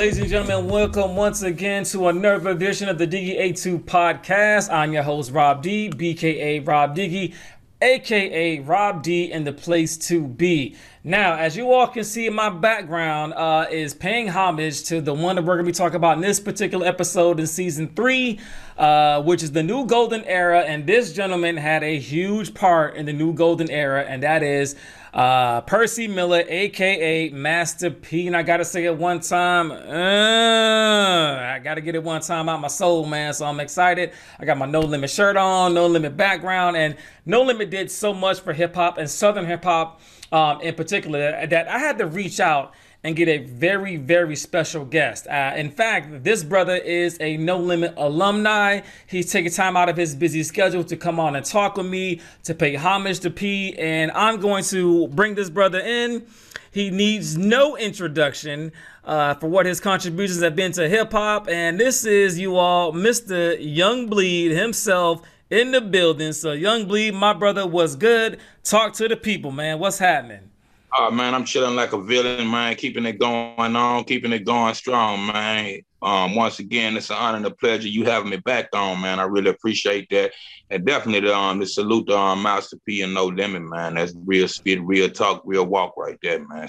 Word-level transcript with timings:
ladies 0.00 0.18
and 0.18 0.28
gentlemen, 0.30 0.66
welcome 0.66 1.14
once 1.14 1.42
again 1.42 1.84
to 1.84 2.08
another 2.08 2.48
edition 2.48 2.88
of 2.88 2.96
the 2.96 3.06
Diggy 3.06 3.38
A2 3.38 3.80
podcast. 3.80 4.72
I'm 4.72 4.94
your 4.94 5.02
host, 5.02 5.30
Rob 5.30 5.62
D, 5.62 5.90
BKA 5.90 6.66
Rob 6.66 6.96
Diggy, 6.96 7.34
aka 7.82 8.60
Rob 8.60 9.02
D, 9.02 9.32
and 9.32 9.46
the 9.46 9.52
place 9.52 9.96
to 10.08 10.26
be. 10.26 10.76
Now, 11.02 11.36
as 11.36 11.56
you 11.56 11.72
all 11.72 11.86
can 11.86 12.04
see 12.04 12.28
my 12.28 12.50
background, 12.50 13.32
uh, 13.34 13.66
is 13.70 13.94
paying 13.94 14.28
homage 14.28 14.82
to 14.84 15.00
the 15.00 15.14
one 15.14 15.36
that 15.36 15.42
we're 15.42 15.54
going 15.54 15.64
to 15.64 15.72
be 15.72 15.76
talking 15.76 15.96
about 15.96 16.16
in 16.16 16.22
this 16.22 16.38
particular 16.38 16.86
episode 16.86 17.40
in 17.40 17.46
season 17.46 17.88
three, 17.94 18.38
uh, 18.76 19.22
which 19.22 19.42
is 19.42 19.52
the 19.52 19.62
new 19.62 19.86
golden 19.86 20.22
era. 20.24 20.60
And 20.60 20.86
this 20.86 21.12
gentleman 21.12 21.56
had 21.56 21.82
a 21.82 21.98
huge 21.98 22.52
part 22.52 22.96
in 22.96 23.06
the 23.06 23.14
new 23.14 23.32
golden 23.32 23.70
era, 23.70 24.04
and 24.06 24.22
that 24.22 24.42
is 24.42 24.76
uh, 25.12 25.60
Percy 25.62 26.06
Miller, 26.06 26.44
aka 26.46 27.30
Master 27.30 27.90
P, 27.90 28.26
and 28.26 28.36
I 28.36 28.42
gotta 28.42 28.64
say 28.64 28.84
it 28.84 28.96
one 28.96 29.20
time. 29.20 29.72
Uh, 29.72 31.36
I 31.36 31.60
gotta 31.62 31.80
get 31.80 31.94
it 31.94 32.02
one 32.02 32.20
time 32.20 32.48
out 32.48 32.60
my 32.60 32.68
soul, 32.68 33.04
man. 33.06 33.34
So 33.34 33.46
I'm 33.46 33.60
excited. 33.60 34.12
I 34.38 34.44
got 34.44 34.58
my 34.58 34.66
No 34.66 34.80
Limit 34.80 35.10
shirt 35.10 35.36
on, 35.36 35.74
No 35.74 35.86
Limit 35.86 36.16
background, 36.16 36.76
and 36.76 36.96
No 37.26 37.42
Limit 37.42 37.70
did 37.70 37.90
so 37.90 38.14
much 38.14 38.40
for 38.40 38.52
hip 38.52 38.74
hop 38.74 38.98
and 38.98 39.10
Southern 39.10 39.46
hip 39.46 39.64
hop 39.64 40.00
um, 40.32 40.60
in 40.60 40.74
particular 40.74 41.46
that 41.46 41.68
I 41.68 41.78
had 41.78 41.98
to 41.98 42.06
reach 42.06 42.38
out 42.38 42.72
and 43.02 43.16
get 43.16 43.28
a 43.28 43.38
very, 43.38 43.96
very 43.96 44.36
special 44.36 44.84
guest. 44.84 45.26
Uh, 45.26 45.52
in 45.56 45.70
fact, 45.70 46.22
this 46.22 46.44
brother 46.44 46.76
is 46.76 47.16
a 47.20 47.36
No 47.38 47.58
Limit 47.58 47.94
alumni. 47.96 48.82
He's 49.06 49.32
taking 49.32 49.50
time 49.50 49.76
out 49.76 49.88
of 49.88 49.96
his 49.96 50.14
busy 50.14 50.42
schedule 50.42 50.84
to 50.84 50.96
come 50.96 51.18
on 51.18 51.36
and 51.36 51.44
talk 51.44 51.76
with 51.76 51.86
me, 51.86 52.20
to 52.44 52.54
pay 52.54 52.74
homage 52.74 53.20
to 53.20 53.30
P, 53.30 53.74
and 53.78 54.10
I'm 54.12 54.40
going 54.40 54.64
to 54.64 55.08
bring 55.08 55.34
this 55.34 55.48
brother 55.48 55.80
in. 55.80 56.26
He 56.72 56.90
needs 56.90 57.36
no 57.36 57.76
introduction 57.76 58.72
uh, 59.04 59.34
for 59.34 59.48
what 59.48 59.66
his 59.66 59.80
contributions 59.80 60.42
have 60.42 60.54
been 60.54 60.72
to 60.72 60.88
hip 60.88 61.12
hop, 61.12 61.48
and 61.48 61.80
this 61.80 62.04
is 62.04 62.38
you 62.38 62.56
all, 62.56 62.92
Mr. 62.92 63.56
Young 63.58 64.06
Bleed 64.06 64.52
himself 64.52 65.22
in 65.48 65.72
the 65.72 65.80
building. 65.80 66.32
So, 66.32 66.52
Young 66.52 66.86
Bleed, 66.86 67.14
my 67.14 67.32
brother, 67.32 67.66
was 67.66 67.96
good. 67.96 68.38
Talk 68.62 68.92
to 68.94 69.08
the 69.08 69.16
people, 69.16 69.50
man. 69.50 69.78
What's 69.78 69.98
happening? 69.98 70.49
Oh 70.98 71.10
man, 71.10 71.34
I'm 71.34 71.44
chilling 71.44 71.76
like 71.76 71.92
a 71.92 72.02
villain, 72.02 72.50
man. 72.50 72.74
Keeping 72.74 73.06
it 73.06 73.18
going 73.18 73.76
on, 73.76 74.04
keeping 74.04 74.32
it 74.32 74.44
going 74.44 74.74
strong, 74.74 75.26
man. 75.26 75.80
Um, 76.02 76.34
once 76.34 76.58
again, 76.58 76.96
it's 76.96 77.10
an 77.10 77.16
honor 77.16 77.36
and 77.36 77.46
a 77.46 77.50
pleasure 77.50 77.86
you 77.86 78.04
having 78.04 78.30
me 78.30 78.38
back 78.38 78.70
on, 78.74 79.00
man. 79.00 79.20
I 79.20 79.24
really 79.24 79.50
appreciate 79.50 80.08
that, 80.10 80.32
and 80.68 80.84
definitely 80.84 81.30
um, 81.30 81.60
the 81.60 81.66
salute 81.66 82.08
to 82.08 82.18
um, 82.18 82.42
Master 82.42 82.76
P 82.84 83.02
and 83.02 83.14
No 83.14 83.26
Limit, 83.26 83.62
man. 83.62 83.94
That's 83.94 84.14
real 84.24 84.48
speed, 84.48 84.80
real 84.80 85.10
talk, 85.10 85.42
real 85.44 85.66
walk 85.66 85.94
right 85.96 86.18
there, 86.22 86.44
man. 86.46 86.68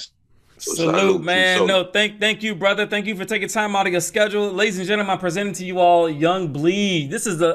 Salute, 0.62 1.24
man. 1.24 1.58
So, 1.58 1.66
no, 1.66 1.84
thank 1.86 2.20
thank 2.20 2.44
you, 2.44 2.54
brother. 2.54 2.86
Thank 2.86 3.08
you 3.08 3.16
for 3.16 3.26
taking 3.26 3.48
time 3.48 3.76
out 3.76 3.88
of 3.88 3.92
your 3.92 4.02
schedule. 4.02 4.52
Ladies 4.52 4.78
and 4.78 4.88
gentlemen, 4.88 5.12
I'm 5.12 5.18
presenting 5.18 5.54
to 5.54 5.66
you 5.66 5.80
all 5.80 6.08
Young 6.08 6.54
Bleed. 6.54 7.10
This 7.10 7.26
is 7.26 7.42
a, 7.42 7.50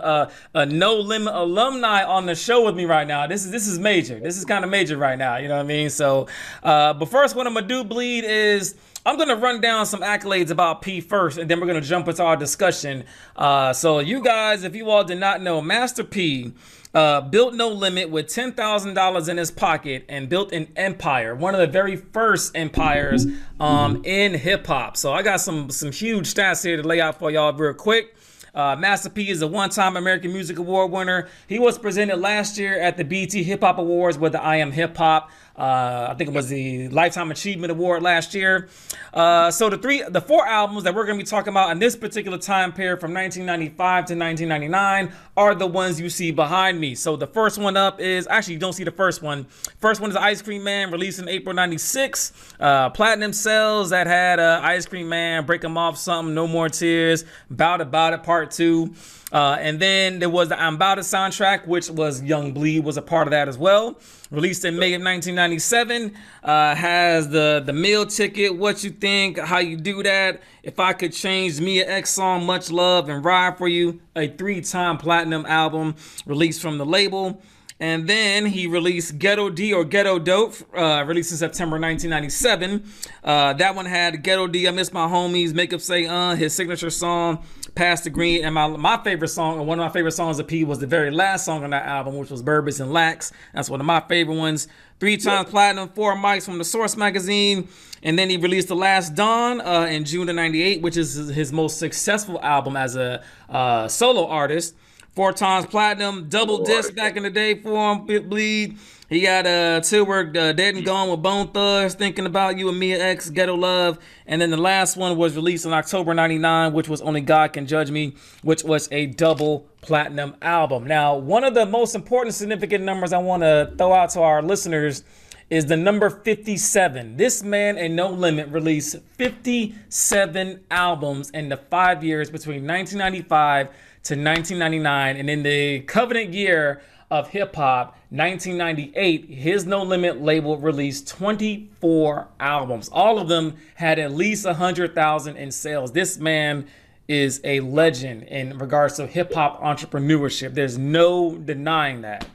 a, 0.55 0.59
a 0.59 0.67
no 0.67 0.97
limit 0.97 1.33
alumni 1.33 2.03
on 2.03 2.27
the 2.27 2.35
show 2.35 2.65
with 2.65 2.75
me 2.75 2.85
right 2.85 3.07
now. 3.07 3.29
This 3.29 3.45
is 3.45 3.53
this 3.53 3.69
is 3.69 3.79
major. 3.79 4.19
This 4.19 4.37
is 4.37 4.45
kind 4.45 4.65
of 4.65 4.73
major 4.73 4.97
right 4.97 5.17
now. 5.17 5.37
You 5.37 5.47
know 5.47 5.55
what 5.55 5.63
I 5.63 5.69
mean? 5.69 5.89
So 5.89 6.27
uh, 6.65 6.95
but 6.95 7.09
first 7.09 7.37
what 7.37 7.47
I'm 7.47 7.55
gonna 7.55 7.69
do, 7.69 7.85
Bleed, 7.85 8.25
is 8.25 8.75
I'm 9.05 9.17
gonna 9.17 9.37
run 9.37 9.61
down 9.61 9.87
some 9.87 10.01
accolades 10.01 10.51
about 10.51 10.83
P 10.83 11.01
first, 11.01 11.39
and 11.39 11.49
then 11.49 11.61
we're 11.61 11.69
gonna 11.69 11.81
jump 11.81 12.09
into 12.09 12.25
our 12.25 12.37
discussion. 12.37 13.05
Uh, 13.37 13.73
so 13.73 14.01
you 14.01 14.21
guys, 14.21 14.65
if 14.65 14.75
you 14.75 14.91
all 14.91 15.05
did 15.05 15.21
not 15.21 15.41
know, 15.41 15.61
Master 15.61 16.03
P 16.03 16.55
uh, 16.97 17.21
built 17.21 17.53
No 17.53 17.69
Limit 17.69 18.09
with 18.09 18.27
$10,000 18.29 19.29
in 19.29 19.37
his 19.37 19.51
pocket 19.51 20.07
and 20.09 20.31
built 20.31 20.51
an 20.53 20.67
empire, 20.77 21.35
one 21.35 21.55
of 21.55 21.61
the 21.61 21.67
very 21.67 21.95
first 21.95 22.57
empires 22.57 23.27
um, 23.61 24.03
in 24.03 24.33
hip 24.33 24.67
hop. 24.67 24.97
So 24.97 25.13
I 25.13 25.23
got 25.23 25.43
some 25.43 25.69
some 25.69 25.93
huge 25.93 26.33
stats 26.33 26.65
here 26.65 26.79
to 26.79 26.83
lay 26.83 27.03
out 27.03 27.19
for 27.19 27.31
y'all 27.31 27.53
real 27.53 27.75
quick. 27.75 28.16
Uh, 28.57 28.75
Master 28.75 29.11
P 29.11 29.29
is 29.29 29.43
a 29.43 29.47
one-time 29.47 29.99
American 29.99 30.33
Music 30.33 30.59
Award 30.59 30.91
winner. 30.91 31.29
He 31.47 31.59
was 31.59 31.79
presented 31.79 32.17
last 32.17 32.57
year 32.57 32.81
at 32.81 32.97
the 32.97 33.05
BET 33.05 33.33
Hip 33.33 33.61
Hop 33.61 33.77
Awards 33.77 34.17
with 34.17 34.33
the 34.33 34.43
I 34.43 34.57
Am 34.57 34.73
Hip 34.73 34.97
Hop. 34.97 35.31
Uh, 35.59 36.09
I 36.11 36.15
think 36.15 36.29
it 36.29 36.35
was 36.35 36.49
the 36.49 36.89
Lifetime 36.89 37.31
Achievement 37.31 37.71
Award 37.71 38.03
last 38.03 38.35
year. 38.35 38.69
Uh, 39.15 39.51
so 39.51 39.71
the 39.71 39.79
three, 39.79 40.03
the 40.03 40.21
four 40.21 40.47
albums 40.47 40.85
that 40.85 40.95
we're 40.95 41.07
going 41.07 41.19
to 41.19 41.25
be 41.25 41.29
talking 41.29 41.51
about 41.51 41.71
in 41.71 41.79
this 41.79 41.97
particular 41.97 42.37
time 42.37 42.73
period 42.75 43.01
from 43.01 43.15
1995 43.15 44.07
to 44.07 44.15
1999 44.15 45.13
are 45.35 45.55
the 45.55 45.67
ones 45.67 45.99
you 45.99 46.11
see 46.11 46.31
behind 46.31 46.79
me. 46.79 46.95
So 46.95 47.17
the 47.17 47.27
first 47.27 47.57
one 47.57 47.77
up 47.77 48.01
is 48.01 48.27
actually 48.27 48.55
you 48.55 48.61
don't 48.61 48.75
see 48.75 48.85
the 48.85 48.91
first 48.91 49.23
one. 49.23 49.45
First 49.81 50.03
one 50.03 50.11
is 50.11 50.17
Ice 50.17 50.43
Cream 50.43 50.63
Man, 50.63 50.91
released 50.91 51.19
in 51.19 51.29
April 51.29 51.55
'96. 51.55 52.55
Uh, 52.61 52.91
platinum 52.91 53.33
sales 53.33 53.91
that 53.91 54.07
had 54.07 54.39
uh, 54.39 54.61
Ice 54.63 54.85
Cream 54.85 55.09
Man, 55.09 55.47
Break 55.47 55.65
'Em 55.65 55.79
Off, 55.79 55.97
Something, 55.97 56.35
No 56.35 56.47
More 56.47 56.69
Tears, 56.69 57.25
Bout 57.49 57.81
About 57.81 58.13
It 58.13 58.23
Part 58.23 58.46
Two. 58.51 58.95
Uh, 59.33 59.57
and 59.61 59.81
then 59.81 60.21
there 60.21 60.31
was 60.31 60.49
the 60.49 60.69
About 60.69 60.99
soundtrack, 60.99 61.67
which 61.67 61.91
was 61.91 62.23
Young 62.23 62.53
Bleed 62.53 62.85
was 62.85 62.97
a 62.97 63.03
part 63.03 63.27
of 63.27 63.33
that 63.33 63.49
as 63.49 63.59
well. 63.59 63.99
Released 64.31 64.65
in 64.65 64.79
May 64.79 64.95
of 64.95 65.03
1997, 65.03 66.15
uh, 66.43 66.75
has 66.75 67.29
the 67.29 67.63
the 67.65 67.73
meal 67.73 68.07
ticket. 68.07 68.57
What 68.57 68.85
you 68.85 68.91
think? 68.91 69.39
How 69.39 69.59
you 69.59 69.77
do 69.77 70.03
that? 70.05 70.43
If 70.63 70.79
I 70.79 70.93
could 70.93 71.13
change 71.13 71.61
Mia 71.61 71.89
X 71.89 72.11
song, 72.11 72.47
Much 72.47 72.71
Love 72.71 73.09
and 73.09 73.25
Ride 73.25 73.59
for 73.59 73.69
You, 73.69 74.01
a 74.15 74.29
three-time 74.29 74.99
platinum 74.99 75.45
album 75.47 75.97
released 76.25 76.63
from 76.63 76.79
the 76.79 76.87
label. 76.87 77.41
And 77.79 78.09
then 78.09 78.47
he 78.47 78.67
released 78.67 79.19
Ghetto 79.19 79.51
D 79.51 79.75
or 79.75 79.85
Ghetto 79.85 80.19
Dope, 80.19 80.55
uh, 80.75 81.05
released 81.07 81.31
in 81.31 81.37
September 81.37 81.79
1997. 81.79 82.83
Uh, 83.23 83.53
that 83.53 83.75
one 83.75 83.85
had 83.85 84.23
Ghetto 84.23 84.47
D, 84.47 84.67
I 84.67 84.71
Miss 84.71 84.93
My 84.93 85.07
Homies, 85.07 85.53
Make 85.53 85.75
Up 85.75 85.83
Say 85.83 86.07
Uh, 86.07 86.35
his 86.37 86.55
signature 86.55 86.89
song, 86.89 87.45
Pass 87.77 88.01
the 88.01 88.11
Green. 88.11 88.45
And 88.45 88.55
my, 88.55 88.67
my 88.67 89.03
favorite 89.05 89.29
song, 89.29 89.59
and 89.59 89.69
one 89.69 89.79
of 89.79 89.85
my 89.85 89.93
favorite 89.93 90.13
songs 90.13 90.39
of 90.41 90.49
P 90.49 90.65
was 90.65 90.81
the 90.81 90.87
very 90.87 91.11
last 91.11 91.45
song 91.45 91.63
on 91.63 91.71
that 91.71 91.87
album, 91.87 92.17
which 92.17 92.31
was 92.31 92.43
Burbons 92.43 92.81
and 92.81 92.93
Lacs. 92.93 93.33
That's 93.55 93.71
one 93.71 93.79
of 93.79 93.87
my 93.87 94.01
favorite 94.01 94.35
ones. 94.35 94.67
Three 94.99 95.17
times 95.19 95.51
platinum, 95.51 95.91
four 95.91 96.17
mics 96.17 96.45
from 96.45 96.59
the 96.59 96.65
Source 96.65 96.97
magazine. 96.97 97.69
And 98.03 98.19
then 98.19 98.31
he 98.31 98.37
released 98.37 98.69
The 98.69 98.77
Last 98.77 99.15
Don 99.15 99.61
uh, 99.61 99.87
in 99.91 100.05
June 100.05 100.29
of 100.29 100.35
98, 100.35 100.83
which 100.83 100.97
is 100.97 101.29
his 101.29 101.53
most 101.53 101.79
successful 101.79 102.41
album 102.43 102.77
as 102.77 102.97
a 102.97 103.23
uh, 103.49 103.89
solo 103.89 104.27
artist. 104.27 104.75
Four 105.15 105.33
times 105.33 105.65
platinum, 105.67 106.29
double 106.29 106.63
disc 106.65 106.95
back 106.95 107.17
in 107.17 107.23
the 107.23 107.31
day 107.31 107.55
for 107.55 107.93
him. 107.93 108.29
Bleed. 108.29 108.77
He 109.09 109.21
got 109.21 109.47
a 109.47 109.77
uh, 109.77 109.81
tour 109.81 110.05
work 110.05 110.37
uh, 110.37 110.53
Dead 110.53 110.75
and 110.75 110.85
Gone 110.85 111.09
with 111.09 111.23
Bone 111.23 111.47
Thugs, 111.53 111.95
Thinking 111.95 112.27
About 112.27 112.59
You 112.59 112.69
and 112.71 112.79
Mia 112.81 113.01
X, 113.01 113.31
Ghetto 113.31 113.55
Love. 113.55 114.01
And 114.27 114.43
then 114.43 114.51
the 114.51 114.57
last 114.57 114.97
one 114.97 115.17
was 115.17 115.37
released 115.37 115.65
in 115.65 115.73
October 115.73 116.13
99, 116.13 116.73
which 116.73 116.89
was 116.89 117.01
Only 117.01 117.21
God 117.21 117.53
Can 117.53 117.69
Judge 117.69 117.89
Me, 117.89 118.17
which 118.43 118.65
was 118.65 118.89
a 118.91 119.07
double 119.07 119.69
platinum 119.81 120.35
album. 120.43 120.89
Now, 120.89 121.15
one 121.15 121.45
of 121.45 121.55
the 121.55 121.67
most 121.67 121.95
important 121.95 122.35
significant 122.35 122.83
numbers 122.83 123.13
I 123.13 123.19
want 123.19 123.45
to 123.45 123.73
throw 123.79 123.93
out 123.93 124.11
to 124.11 124.23
our 124.23 124.43
listeners 124.43 125.05
is 125.51 125.67
the 125.67 125.77
number 125.77 126.11
57. 126.11 127.17
This 127.17 127.45
man 127.45 127.79
and 127.79 127.95
No 127.95 128.11
Limit 128.11 128.49
released 128.49 128.97
57 129.13 130.65
albums 130.69 131.31
in 131.31 131.49
the 131.49 131.57
five 131.57 132.03
years 132.03 132.29
between 132.29 132.67
1995 132.67 133.69
to 133.69 134.15
1999. 134.15 135.17
And 135.17 135.31
in 135.31 135.45
the 135.45 135.81
covenant 135.83 136.33
year 136.35 136.83
of 137.11 137.29
hip 137.29 137.55
hop, 137.55 137.97
1998, 138.11 139.27
his 139.27 139.67
No 139.67 139.83
Limit 139.83 140.21
label 140.21 140.59
released 140.59 141.09
24 141.09 142.29
albums. 142.41 142.89
All 142.91 143.19
of 143.19 143.29
them 143.29 143.57
had 143.77 143.99
at 143.99 144.13
least 144.13 144.45
100,000 144.45 145.37
in 145.37 145.51
sales. 145.51 145.93
This 145.93 146.19
man 146.19 146.67
is 147.09 147.41
a 147.45 147.61
legend 147.61 148.25
in 148.25 148.59
regards 148.59 148.97
to 148.97 149.07
hip 149.07 149.33
hop 149.33 149.63
entrepreneurship. 149.63 150.55
There's 150.55 150.77
no 150.77 151.37
denying 151.37 152.03
that. 152.03 152.27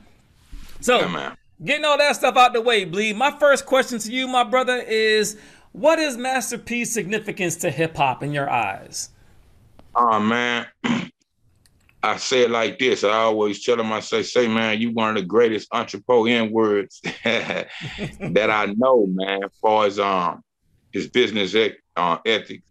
So, 0.80 1.00
yeah, 1.00 1.34
getting 1.64 1.84
all 1.84 1.98
that 1.98 2.16
stuff 2.16 2.36
out 2.36 2.52
the 2.52 2.60
way, 2.60 2.84
Bleed. 2.84 3.16
My 3.16 3.30
first 3.38 3.66
question 3.66 3.98
to 4.00 4.12
you, 4.12 4.26
my 4.26 4.44
brother, 4.44 4.76
is 4.76 5.38
what 5.72 5.98
is 5.98 6.16
Master 6.16 6.58
P's 6.58 6.92
significance 6.92 7.56
to 7.56 7.70
hip 7.70 7.96
hop 7.96 8.22
in 8.22 8.32
your 8.32 8.48
eyes? 8.48 9.10
Oh 9.94 10.18
man, 10.18 10.66
I 12.02 12.16
say 12.16 12.42
it 12.42 12.50
like 12.50 12.78
this. 12.78 13.04
I 13.04 13.12
always 13.12 13.64
tell 13.64 13.76
them, 13.76 13.92
I 13.92 14.00
say, 14.00 14.22
say, 14.22 14.48
man, 14.48 14.80
you 14.80 14.90
one 14.90 15.10
of 15.10 15.16
the 15.16 15.26
greatest 15.26 15.68
entrepreneur 15.72 16.44
words 16.44 17.00
that 17.24 17.68
I 18.50 18.74
know, 18.76 19.06
man, 19.06 19.44
as 19.44 19.50
far 19.60 19.86
as 19.86 19.98
um 19.98 20.42
his 20.92 21.08
business 21.08 21.54
uh, 21.96 22.18
ethic 22.26 22.62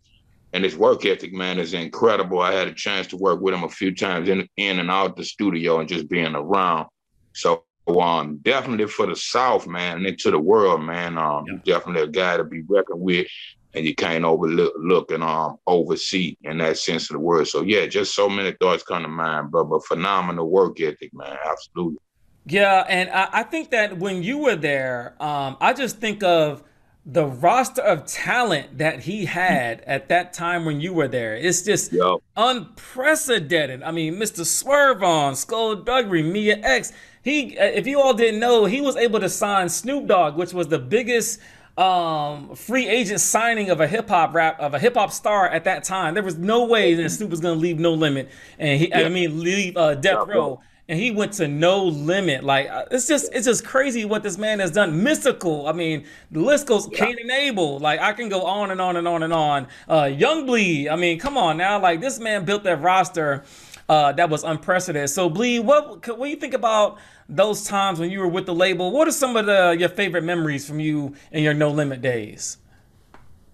and 0.54 0.64
his 0.64 0.76
work 0.76 1.06
ethic, 1.06 1.34
man, 1.34 1.60
is 1.60 1.74
incredible. 1.74 2.42
I 2.42 2.54
had 2.54 2.68
a 2.68 2.74
chance 2.74 3.08
to 3.08 3.18
work 3.18 3.40
with 3.42 3.54
him 3.54 3.64
a 3.64 3.70
few 3.70 3.96
times 3.96 4.30
in 4.30 4.48
in 4.58 4.80
and 4.80 4.92
out 4.92 5.16
the 5.16 5.24
studio 5.24 5.80
and 5.80 5.88
just 5.88 6.10
being 6.10 6.36
around. 6.36 6.88
So 7.34 7.64
um, 7.88 8.38
definitely 8.42 8.88
for 8.88 9.08
the 9.08 9.16
South, 9.16 9.68
man, 9.68 9.98
and 9.98 10.06
into 10.06 10.32
the 10.32 10.40
world, 10.40 10.82
man. 10.82 11.18
Um, 11.18 11.46
yeah. 11.48 11.74
definitely 11.74 12.04
a 12.04 12.08
guy 12.08 12.38
to 12.38 12.44
be 12.44 12.62
reckoned 12.68 13.02
with, 13.02 13.28
and 13.74 13.86
you 13.86 13.96
can't 13.96 14.26
overlook 14.26 14.74
look 14.78 15.12
and 15.12 15.24
um 15.24 15.58
oversee 15.68 16.36
in 16.44 16.58
that 16.58 16.78
sense 16.78 17.10
of 17.10 17.16
the 17.16 17.20
word. 17.20 17.48
So 17.48 17.62
yeah, 17.62 17.86
just 17.88 18.16
so 18.16 18.30
many 18.30 18.52
thoughts 18.54 18.84
come 18.84 19.04
to 19.04 19.10
mind, 19.10 19.52
bro. 19.52 19.66
But 19.66 19.86
phenomenal 19.86 20.50
work 20.50 20.80
ethic, 20.80 21.14
man. 21.14 21.38
Absolutely. 21.50 22.00
Yeah, 22.46 22.86
and 22.90 23.10
I, 23.12 23.30
I 23.32 23.44
think 23.44 23.70
that 23.72 23.98
when 23.98 24.24
you 24.24 24.40
were 24.40 24.56
there, 24.56 25.16
um, 25.20 25.58
I 25.62 25.74
just 25.74 26.00
think 26.00 26.24
of 26.24 26.64
the 27.06 27.26
roster 27.26 27.82
of 27.82 28.06
talent 28.06 28.78
that 28.78 29.02
he 29.02 29.26
had 29.26 29.82
at 29.88 30.10
that 30.10 30.34
time 30.34 30.66
when 30.66 30.82
you 30.82 30.94
were 30.94 31.08
there. 31.08 31.36
It's 31.36 31.62
just 31.64 31.92
Yo. 31.92 32.22
unprecedented. 32.36 33.84
I 33.84 33.92
mean, 33.92 34.16
Mr. 34.16 34.46
Serv-On, 34.46 35.36
Skullduggery, 35.36 36.24
Mia 36.24 36.58
X. 36.62 36.94
He, 37.24 37.56
if 37.58 37.86
you 37.86 38.02
all 38.02 38.16
didn't 38.16 38.40
know, 38.40 38.66
he 38.66 38.82
was 38.82 38.96
able 38.96 39.20
to 39.20 39.30
sign 39.30 39.70
Snoop 39.70 40.08
Dogg, 40.08 40.38
which 40.38 40.54
was 40.54 40.68
the 40.68 40.80
biggest 40.80 41.40
um, 41.78 42.56
free 42.56 42.88
agent 42.88 43.20
signing 43.22 43.70
of 43.70 43.80
a 43.80 43.88
hip 43.88 44.10
hop 44.10 44.34
rap 44.34 44.60
of 44.60 44.74
a 44.74 44.80
hip 44.80 44.96
hop 44.96 45.12
star 45.12 45.48
at 45.48 45.64
that 45.64 45.84
time. 45.84 46.14
There 46.14 46.24
was 46.24 46.38
no 46.38 46.66
way 46.66 46.94
that 46.96 47.10
Snoop 47.10 47.30
was 47.30 47.40
going 47.40 47.56
to 47.56 47.60
leave 47.60 47.80
No 47.80 47.94
Limit, 47.94 48.30
and 48.60 48.80
he, 48.80 48.90
yeah. 48.90 49.02
I 49.02 49.10
mean, 49.10 49.40
leave 49.42 49.78
uh, 49.78 49.96
Death 49.96 50.28
yeah, 50.28 50.34
Row 50.34 50.62
and 50.92 51.00
he 51.00 51.10
went 51.10 51.32
to 51.32 51.48
no 51.48 51.86
limit. 51.86 52.44
Like 52.44 52.70
uh, 52.70 52.84
it's 52.92 53.08
just 53.08 53.34
it's 53.34 53.46
just 53.46 53.66
crazy 53.66 54.04
what 54.04 54.24
this 54.24 54.38
man 54.38 54.60
has 54.60 54.72
done. 54.72 55.02
Mystikal. 55.02 55.70
I 55.70 55.72
mean, 55.72 56.06
the 56.32 56.42
list 56.42 56.68
goes. 56.68 56.90
Yeah. 56.92 57.06
Kane 57.06 57.18
and 57.18 57.32
Abel. 57.32 57.80
Like 57.80 58.02
I 58.02 58.12
can 58.12 58.28
go 58.28 58.44
on 58.44 58.72
and 58.72 58.82
on 58.82 58.98
and 58.98 59.08
on 59.08 59.24
and 59.24 59.32
on. 59.32 59.68
Uh, 59.88 60.12
Young 60.14 60.46
Bleed. 60.46 60.90
I 60.90 60.98
mean, 60.98 61.18
come 61.18 61.38
on 61.38 61.56
now. 61.56 61.80
Like 61.80 62.02
this 62.02 62.20
man 62.20 62.44
built 62.44 62.64
that 62.64 62.82
roster. 62.82 63.46
Uh, 63.88 64.12
that 64.14 64.30
was 64.30 64.44
unprecedented. 64.44 65.10
So, 65.10 65.30
Bleed, 65.30 65.62
what 65.62 66.06
what 66.18 66.26
do 66.26 66.30
you 66.30 66.36
think 66.36 66.54
about 66.54 66.98
those 67.32 67.64
times 67.64 68.00
when 68.00 68.12
you 68.12 68.20
were 68.20 68.28
with 68.28 68.46
the 68.46 68.54
label? 68.54 68.92
What 68.92 69.08
are 69.08 69.12
some 69.12 69.36
of 69.38 69.46
the 69.46 69.76
your 69.80 69.90
favorite 69.90 70.24
memories 70.24 70.68
from 70.68 70.80
you 70.80 71.16
in 71.32 71.44
your 71.44 71.54
No 71.54 71.72
Limit 71.72 72.02
days? 72.02 72.58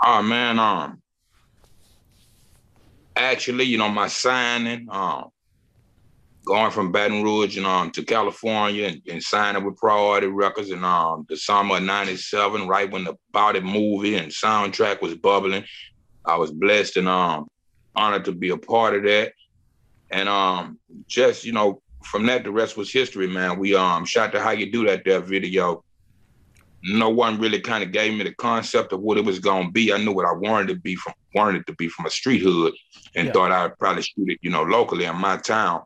Oh 0.03 0.21
man, 0.21 0.59
um, 0.59 1.01
actually, 3.15 3.65
you 3.65 3.77
know, 3.77 3.89
my 3.89 4.07
signing, 4.07 4.87
um, 4.89 5.29
going 6.45 6.71
from 6.71 6.91
Baton 6.91 7.23
Rouge 7.23 7.57
and 7.57 7.65
um 7.65 7.91
to 7.91 8.03
California 8.03 8.87
and, 8.87 9.01
and 9.09 9.21
signing 9.21 9.63
with 9.63 9.77
Priority 9.77 10.27
Records 10.27 10.71
and 10.71 10.83
um 10.83 11.25
the 11.29 11.37
summer 11.37 11.77
of 11.77 11.83
'97, 11.83 12.67
right 12.67 12.89
when 12.91 13.03
the 13.03 13.15
Body 13.31 13.59
movie 13.59 14.15
and 14.15 14.31
soundtrack 14.31 15.01
was 15.01 15.15
bubbling. 15.15 15.65
I 16.25 16.35
was 16.37 16.51
blessed 16.51 16.97
and 16.97 17.07
um 17.07 17.47
honored 17.95 18.25
to 18.25 18.31
be 18.31 18.49
a 18.49 18.57
part 18.57 18.95
of 18.95 19.03
that. 19.03 19.33
And 20.09 20.27
um 20.27 20.79
just 21.07 21.45
you 21.45 21.51
know 21.51 21.81
from 22.07 22.25
that 22.27 22.43
the 22.43 22.51
rest 22.51 22.77
was 22.77 22.91
history, 22.91 23.27
man. 23.27 23.59
We 23.59 23.75
um 23.75 24.05
shot 24.05 24.31
the 24.31 24.39
How 24.39 24.51
You 24.51 24.71
Do 24.71 24.85
That 24.85 25.03
there 25.03 25.19
video. 25.19 25.83
No 26.83 27.09
one 27.09 27.39
really 27.39 27.59
kind 27.59 27.83
of 27.83 27.91
gave 27.91 28.17
me 28.17 28.23
the 28.23 28.33
concept 28.35 28.93
of 28.93 29.01
what 29.01 29.17
it 29.17 29.25
was 29.25 29.39
gonna 29.39 29.71
be. 29.71 29.91
I 29.91 29.97
knew 29.97 30.13
what 30.13 30.25
I 30.25 30.33
wanted 30.33 30.69
to 30.69 30.75
be 30.75 30.95
from 30.95 31.13
wanted 31.33 31.61
it 31.61 31.67
to 31.67 31.73
be 31.73 31.89
from 31.89 32.05
a 32.05 32.09
street 32.09 32.41
hood 32.41 32.73
and 33.15 33.27
yeah. 33.27 33.33
thought 33.33 33.51
I'd 33.51 33.77
probably 33.77 34.01
shoot 34.01 34.29
it, 34.29 34.39
you 34.41 34.49
know, 34.49 34.63
locally 34.63 35.05
in 35.05 35.15
my 35.15 35.37
town 35.37 35.81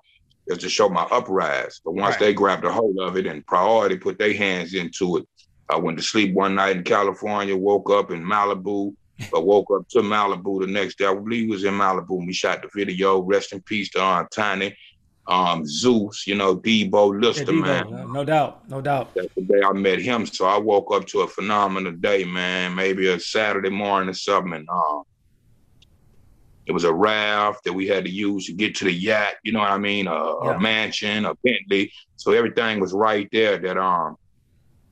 just 0.47 0.61
to 0.61 0.69
show 0.69 0.89
my 0.89 1.03
uprise. 1.03 1.81
But 1.83 1.93
once 1.93 2.13
right. 2.13 2.19
they 2.19 2.33
grabbed 2.33 2.65
a 2.65 2.71
hold 2.71 2.97
of 2.99 3.17
it 3.17 3.25
and 3.25 3.45
priority 3.45 3.97
put 3.97 4.17
their 4.17 4.33
hands 4.33 4.73
into 4.73 5.17
it, 5.17 5.27
I 5.69 5.77
went 5.77 5.97
to 5.97 6.03
sleep 6.03 6.33
one 6.33 6.55
night 6.55 6.77
in 6.77 6.83
California, 6.83 7.55
woke 7.55 7.89
up 7.89 8.11
in 8.11 8.23
Malibu, 8.23 8.93
but 9.31 9.45
woke 9.45 9.67
up 9.73 9.87
to 9.89 9.99
Malibu 9.99 10.61
the 10.61 10.67
next 10.67 10.97
day. 10.97 11.05
I 11.05 11.13
believe 11.13 11.49
it 11.49 11.51
was 11.51 11.63
in 11.63 11.73
Malibu. 11.73 12.25
We 12.25 12.33
shot 12.33 12.61
the 12.61 12.69
video. 12.73 13.19
Rest 13.21 13.53
in 13.53 13.61
peace 13.61 13.89
to 13.91 14.01
Aunt 14.01 14.29
Tiny, 14.31 14.75
um, 15.27 15.65
Zeus, 15.65 16.25
you 16.25 16.35
know, 16.35 16.57
Deebo 16.57 17.21
Lister, 17.21 17.53
yeah, 17.53 17.61
man. 17.61 18.11
No 18.11 18.23
doubt, 18.23 18.67
no 18.69 18.81
doubt. 18.81 19.13
That's 19.15 19.33
the 19.35 19.43
day 19.43 19.61
I 19.63 19.71
met 19.73 20.01
him. 20.01 20.25
So 20.25 20.45
I 20.45 20.57
woke 20.57 20.91
up 20.93 21.05
to 21.07 21.21
a 21.21 21.27
phenomenal 21.27 21.93
day, 21.93 22.23
man. 22.23 22.75
Maybe 22.75 23.07
a 23.07 23.19
Saturday 23.19 23.69
morning 23.69 24.09
or 24.09 24.13
something. 24.13 24.53
And, 24.53 24.69
um, 24.69 25.03
it 26.65 26.71
was 26.71 26.83
a 26.83 26.93
raft 26.93 27.63
that 27.63 27.73
we 27.73 27.87
had 27.87 28.05
to 28.05 28.11
use 28.11 28.45
to 28.45 28.53
get 28.53 28.75
to 28.75 28.85
the 28.85 28.93
yacht. 28.93 29.33
You 29.43 29.51
know 29.51 29.59
what 29.59 29.71
I 29.71 29.77
mean? 29.77 30.07
A, 30.07 30.13
yeah. 30.13 30.55
a 30.55 30.59
mansion, 30.59 31.25
a 31.25 31.35
Bentley. 31.43 31.91
So 32.17 32.31
everything 32.31 32.79
was 32.79 32.93
right 32.93 33.27
there. 33.31 33.57
That 33.57 33.77
um, 33.77 34.15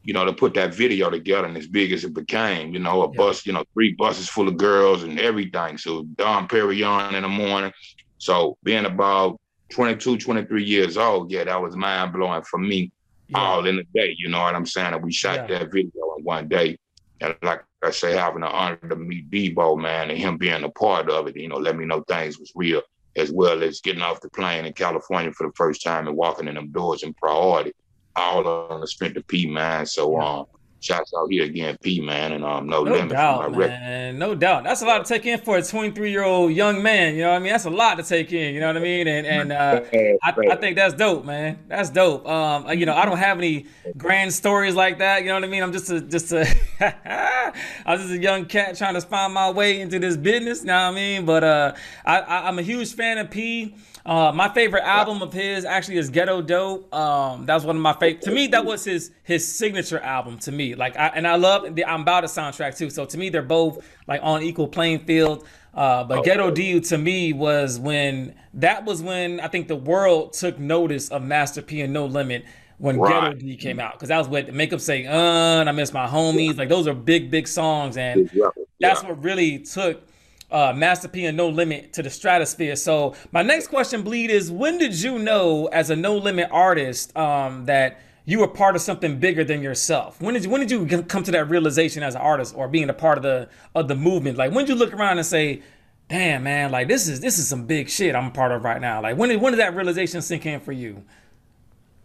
you 0.03 0.13
know, 0.13 0.25
to 0.25 0.33
put 0.33 0.53
that 0.55 0.73
video 0.73 1.09
together 1.09 1.47
and 1.47 1.57
as 1.57 1.67
big 1.67 1.91
as 1.91 2.03
it 2.03 2.13
became. 2.13 2.73
You 2.73 2.79
know, 2.79 3.03
a 3.03 3.11
yeah. 3.11 3.17
bus. 3.17 3.45
You 3.45 3.53
know, 3.53 3.63
three 3.73 3.93
buses 3.93 4.27
full 4.27 4.47
of 4.47 4.57
girls 4.57 5.03
and 5.03 5.19
everything. 5.19 5.77
So 5.77 6.03
Dom 6.15 6.47
Perignon 6.47 7.13
in 7.13 7.23
the 7.23 7.29
morning. 7.29 7.71
So 8.17 8.57
being 8.63 8.85
about 8.85 9.39
22, 9.69 10.17
23 10.17 10.63
years 10.63 10.97
old, 10.97 11.31
yeah, 11.31 11.43
that 11.43 11.61
was 11.61 11.75
mind 11.75 12.13
blowing 12.13 12.43
for 12.43 12.57
me. 12.57 12.91
Yeah. 13.27 13.37
All 13.39 13.67
in 13.67 13.77
a 13.77 13.83
day, 13.93 14.15
you 14.17 14.27
know 14.27 14.39
what 14.39 14.55
I'm 14.55 14.65
saying? 14.65 14.93
And 14.93 15.03
we 15.03 15.11
shot 15.11 15.47
that 15.47 15.71
video 15.71 16.15
in 16.17 16.23
one 16.23 16.47
day. 16.47 16.79
And 17.21 17.35
like 17.43 17.63
I 17.83 17.91
say, 17.91 18.15
having 18.15 18.41
the 18.41 18.47
honor 18.47 18.77
to 18.89 18.95
meet 18.95 19.29
Deebo, 19.29 19.79
man, 19.79 20.09
and 20.09 20.17
him 20.17 20.37
being 20.37 20.63
a 20.63 20.69
part 20.69 21.09
of 21.09 21.27
it, 21.27 21.37
you 21.37 21.47
know, 21.47 21.57
let 21.57 21.77
me 21.77 21.85
know 21.85 22.01
things 22.01 22.39
was 22.39 22.51
real, 22.55 22.81
as 23.15 23.31
well 23.31 23.61
as 23.61 23.81
getting 23.81 24.01
off 24.01 24.21
the 24.21 24.29
plane 24.29 24.65
in 24.65 24.73
California 24.73 25.31
for 25.31 25.45
the 25.45 25.53
first 25.53 25.83
time 25.83 26.07
and 26.07 26.17
walking 26.17 26.47
in 26.47 26.55
them 26.55 26.71
doors 26.71 27.03
in 27.03 27.13
priority, 27.13 27.71
all 28.15 28.47
on 28.47 28.81
the 28.81 28.87
strength 28.87 29.17
of 29.17 29.27
P, 29.27 29.45
man. 29.45 29.85
So, 29.85 30.19
um, 30.19 30.45
Shouts 30.81 31.13
out 31.17 31.29
here 31.29 31.43
again, 31.43 31.77
P 31.81 31.99
man, 31.99 32.31
and 32.31 32.43
um, 32.43 32.67
no, 32.67 32.83
no 32.83 32.91
limit. 32.91 33.09
Doubt, 33.09 33.51
man. 33.51 34.17
No 34.17 34.33
doubt. 34.33 34.63
That's 34.63 34.81
a 34.81 34.85
lot 34.85 35.05
to 35.05 35.13
take 35.13 35.25
in 35.25 35.39
for 35.39 35.57
a 35.57 35.63
23 35.63 36.09
year 36.09 36.23
old 36.23 36.53
young 36.53 36.81
man. 36.81 37.15
You 37.15 37.23
know 37.23 37.31
what 37.31 37.35
I 37.35 37.39
mean? 37.39 37.51
That's 37.51 37.65
a 37.65 37.69
lot 37.69 37.97
to 37.97 38.03
take 38.03 38.31
in. 38.31 38.53
You 38.53 38.61
know 38.61 38.67
what 38.67 38.77
I 38.77 38.79
mean? 38.79 39.07
And 39.07 39.27
and 39.27 39.51
uh, 39.51 39.81
I, 40.23 40.33
I 40.51 40.55
think 40.55 40.77
that's 40.77 40.93
dope, 40.93 41.25
man. 41.25 41.59
That's 41.67 41.89
dope. 41.89 42.27
Um, 42.27 42.69
you 42.77 42.85
know, 42.85 42.95
I 42.95 43.05
don't 43.05 43.17
have 43.17 43.37
any 43.37 43.67
grand 43.97 44.33
stories 44.33 44.75
like 44.75 44.99
that. 44.99 45.21
You 45.21 45.27
know 45.27 45.35
what 45.35 45.43
I 45.43 45.47
mean? 45.47 45.63
I'm 45.63 45.73
just 45.73 45.89
a 45.89 45.99
just 45.99 46.31
a 46.31 46.47
I 46.79 47.53
was 47.87 48.01
just 48.01 48.13
a 48.13 48.17
young 48.17 48.45
cat 48.45 48.77
trying 48.77 48.93
to 48.93 49.01
find 49.01 49.33
my 49.33 49.51
way 49.51 49.81
into 49.81 49.99
this 49.99 50.15
business. 50.15 50.61
You 50.61 50.67
know 50.67 50.75
what 50.75 50.91
I 50.91 50.95
mean? 50.95 51.25
But 51.25 51.43
uh, 51.43 51.73
I, 52.05 52.19
I 52.19 52.47
I'm 52.47 52.57
a 52.57 52.63
huge 52.63 52.93
fan 52.93 53.17
of 53.17 53.29
P. 53.29 53.75
Uh, 54.05 54.31
my 54.33 54.51
favorite 54.53 54.83
album 54.83 55.21
of 55.21 55.33
his 55.33 55.65
actually 55.65 55.97
is 55.97 56.09
Ghetto 56.09 56.41
Dope. 56.41 56.93
Um, 56.93 57.45
that 57.45 57.53
was 57.53 57.65
one 57.65 57.75
of 57.75 57.81
my 57.81 57.93
favorite. 57.93 58.21
To 58.23 58.31
me, 58.31 58.47
that 58.47 58.65
was 58.65 58.85
his 58.85 59.11
his 59.23 59.47
signature 59.47 59.99
album. 59.99 60.39
To 60.39 60.51
me, 60.51 60.68
like, 60.75 60.97
I, 60.97 61.07
and 61.07 61.27
I 61.27 61.35
love 61.35 61.75
the 61.75 61.85
I'm 61.85 62.01
about 62.01 62.23
a 62.23 62.27
soundtrack 62.27 62.77
too. 62.77 62.89
So 62.89 63.05
to 63.05 63.17
me, 63.17 63.29
they're 63.29 63.41
both 63.41 63.85
like 64.07 64.21
on 64.23 64.43
equal 64.43 64.67
playing 64.67 64.99
field. 64.99 65.45
Uh, 65.73 66.03
but 66.03 66.19
oh, 66.19 66.23
Ghetto 66.23 66.51
D 66.51 66.79
to 66.79 66.97
me 66.97 67.31
was 67.33 67.79
when 67.79 68.35
that 68.55 68.85
was 68.85 69.01
when 69.03 69.39
I 69.39 69.47
think 69.47 69.67
the 69.67 69.75
world 69.75 70.33
took 70.33 70.57
notice 70.57 71.09
of 71.09 71.21
Master 71.21 71.61
P 71.61 71.81
and 71.81 71.93
No 71.93 72.05
Limit 72.05 72.43
when 72.79 72.97
right. 72.97 73.31
Ghetto 73.31 73.37
D 73.37 73.55
came 73.55 73.79
out 73.79 73.93
because 73.93 74.09
that 74.09 74.17
was 74.17 74.27
what 74.27 74.47
the 74.47 74.51
Makeup 74.51 74.81
say. 74.81 75.05
Uh, 75.05 75.63
I 75.63 75.71
miss 75.71 75.93
my 75.93 76.07
homies. 76.07 76.57
Like 76.57 76.69
those 76.69 76.87
are 76.87 76.93
big 76.93 77.29
big 77.29 77.47
songs, 77.47 77.97
and 77.97 78.29
yeah. 78.33 78.49
that's 78.79 79.03
what 79.03 79.23
really 79.23 79.59
took 79.59 80.01
uh, 80.51 80.73
Master 80.75 81.07
P 81.07 81.25
and 81.25 81.37
No 81.37 81.49
Limit 81.49 81.93
to 81.93 82.03
the 82.03 82.09
stratosphere. 82.09 82.75
So 82.75 83.15
my 83.31 83.41
next 83.41 83.67
question, 83.67 84.01
Bleed, 84.01 84.31
is 84.31 84.51
when 84.51 84.77
did 84.77 84.99
you 85.01 85.19
know 85.19 85.67
as 85.67 85.89
a 85.89 85.95
No 85.95 86.17
Limit 86.17 86.49
artist 86.51 87.15
um, 87.15 87.65
that 87.65 88.01
you 88.29 88.37
were 88.37 88.47
part 88.47 88.75
of 88.75 88.81
something 88.83 89.17
bigger 89.17 89.43
than 89.43 89.63
yourself? 89.63 90.21
When 90.21 90.35
did 90.35 90.43
you, 90.43 90.51
when 90.51 90.61
did 90.61 90.69
you 90.69 90.85
come 91.03 91.23
to 91.23 91.31
that 91.31 91.49
realization 91.49 92.03
as 92.03 92.13
an 92.13 92.21
artist 92.21 92.53
or 92.55 92.67
being 92.67 92.87
a 92.87 92.93
part 92.93 93.17
of 93.17 93.23
the 93.23 93.49
of 93.73 93.87
the 93.87 93.95
movement? 93.95 94.37
Like 94.37 94.51
when 94.51 94.65
did 94.65 94.73
you 94.73 94.77
look 94.77 94.93
around 94.93 95.17
and 95.17 95.25
say, 95.25 95.63
"Damn, 96.09 96.43
man, 96.43 96.69
like 96.69 96.87
this 96.87 97.07
is 97.07 97.21
this 97.21 97.39
is 97.39 97.47
some 97.47 97.65
big 97.65 97.89
shit 97.89 98.15
I'm 98.15 98.27
a 98.27 98.31
part 98.31 98.51
of 98.51 98.63
right 98.63 98.79
now." 98.79 99.01
Like 99.01 99.17
when 99.17 99.29
did 99.29 99.41
when 99.41 99.53
did 99.53 99.59
that 99.59 99.75
realization 99.75 100.21
sink 100.21 100.45
in 100.45 100.59
for 100.59 100.71
you? 100.71 101.03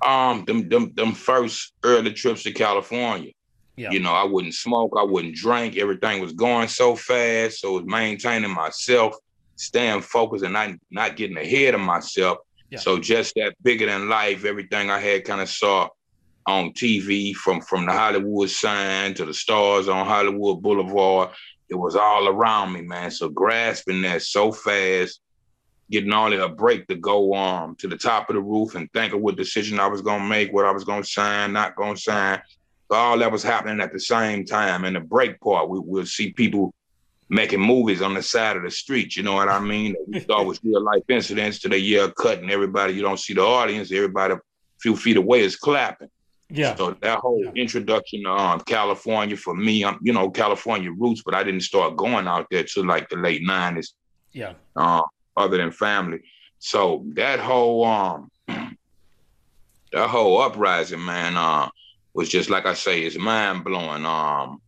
Um, 0.02 0.46
them 0.46 0.66
them 0.70 0.94
them 0.94 1.12
first 1.12 1.74
early 1.82 2.14
trips 2.14 2.42
to 2.44 2.52
California. 2.52 3.32
Yeah. 3.76 3.90
You 3.90 4.00
know, 4.00 4.14
I 4.14 4.24
wouldn't 4.24 4.54
smoke, 4.54 4.94
I 4.96 5.02
wouldn't 5.02 5.34
drink. 5.34 5.76
Everything 5.76 6.22
was 6.22 6.32
going 6.32 6.68
so 6.68 6.96
fast. 6.96 7.60
So 7.60 7.76
it 7.76 7.82
was 7.82 7.84
maintaining 7.86 8.54
myself, 8.54 9.14
staying 9.56 10.00
focused 10.00 10.42
and 10.44 10.54
not 10.54 10.70
not 10.90 11.16
getting 11.16 11.36
ahead 11.36 11.74
of 11.74 11.82
myself. 11.82 12.38
Yeah. 12.70 12.78
So 12.78 12.98
just 12.98 13.34
that 13.34 13.54
bigger 13.62 13.84
than 13.84 14.08
life, 14.08 14.46
everything 14.46 14.88
I 14.88 15.00
had 15.00 15.26
kind 15.26 15.42
of 15.42 15.50
saw 15.50 15.90
on 16.46 16.72
TV 16.72 17.34
from 17.34 17.60
from 17.60 17.86
the 17.86 17.92
Hollywood 17.92 18.50
sign 18.50 19.14
to 19.14 19.24
the 19.24 19.34
stars 19.34 19.88
on 19.88 20.06
Hollywood 20.06 20.62
Boulevard. 20.62 21.30
It 21.68 21.74
was 21.74 21.96
all 21.96 22.28
around 22.28 22.72
me, 22.72 22.82
man. 22.82 23.10
So 23.10 23.28
grasping 23.28 24.02
that 24.02 24.22
so 24.22 24.52
fast, 24.52 25.20
getting 25.90 26.12
only 26.12 26.36
a 26.36 26.48
break 26.48 26.86
to 26.88 26.96
go 26.96 27.34
um 27.34 27.76
to 27.76 27.88
the 27.88 27.96
top 27.96 28.28
of 28.28 28.34
the 28.34 28.42
roof 28.42 28.74
and 28.74 28.92
think 28.92 29.12
of 29.14 29.20
what 29.20 29.36
decision 29.36 29.80
I 29.80 29.86
was 29.86 30.02
gonna 30.02 30.24
make, 30.24 30.52
what 30.52 30.66
I 30.66 30.72
was 30.72 30.84
gonna 30.84 31.04
sign, 31.04 31.52
not 31.52 31.76
gonna 31.76 31.96
sign 31.96 32.42
all 32.94 33.18
that 33.18 33.32
was 33.32 33.42
happening 33.42 33.80
at 33.80 33.92
the 33.92 34.00
same 34.00 34.44
time. 34.44 34.84
In 34.84 34.94
the 34.94 35.00
break 35.00 35.40
part, 35.40 35.68
we 35.68 35.78
will 35.80 36.06
see 36.06 36.32
people 36.32 36.72
making 37.28 37.60
movies 37.60 38.02
on 38.02 38.14
the 38.14 38.22
side 38.22 38.56
of 38.56 38.62
the 38.62 38.70
street. 38.70 39.16
You 39.16 39.22
know 39.22 39.34
what 39.34 39.48
I 39.48 39.58
mean? 39.58 39.94
We 40.06 40.20
thought 40.20 40.46
was 40.46 40.60
real 40.62 40.82
life 40.82 41.02
incidents 41.08 41.58
to 41.60 41.68
the 41.68 41.78
year 41.78 42.10
cutting 42.10 42.50
everybody. 42.50 42.94
You 42.94 43.02
don't 43.02 43.20
see 43.20 43.34
the 43.34 43.42
audience. 43.42 43.90
Everybody 43.92 44.34
a 44.34 44.40
few 44.80 44.96
feet 44.96 45.16
away 45.16 45.40
is 45.40 45.56
clapping. 45.56 46.08
Yeah. 46.50 46.74
So 46.76 46.96
that 47.00 47.18
whole 47.18 47.42
yeah. 47.44 47.50
introduction 47.62 48.24
to 48.24 48.30
um, 48.30 48.60
California 48.60 49.36
for 49.36 49.54
me, 49.54 49.84
I'm 49.84 49.98
you 50.02 50.12
know 50.12 50.30
California 50.30 50.90
roots, 50.92 51.22
but 51.24 51.34
I 51.34 51.42
didn't 51.42 51.62
start 51.62 51.96
going 51.96 52.26
out 52.26 52.46
there 52.50 52.64
till 52.64 52.86
like 52.86 53.08
the 53.08 53.16
late 53.16 53.42
nineties. 53.42 53.94
Yeah. 54.32 54.54
Uh, 54.76 55.02
other 55.36 55.56
than 55.56 55.72
family, 55.72 56.20
so 56.58 57.04
that 57.14 57.40
whole 57.40 57.84
um 57.84 58.30
that 58.46 60.08
whole 60.08 60.40
uprising, 60.40 61.04
man, 61.04 61.36
uh, 61.36 61.68
was 62.12 62.28
just 62.28 62.50
like 62.50 62.66
I 62.66 62.74
say, 62.74 63.02
it's 63.02 63.18
mind 63.18 63.64
blowing. 63.64 64.04
Um, 64.06 64.60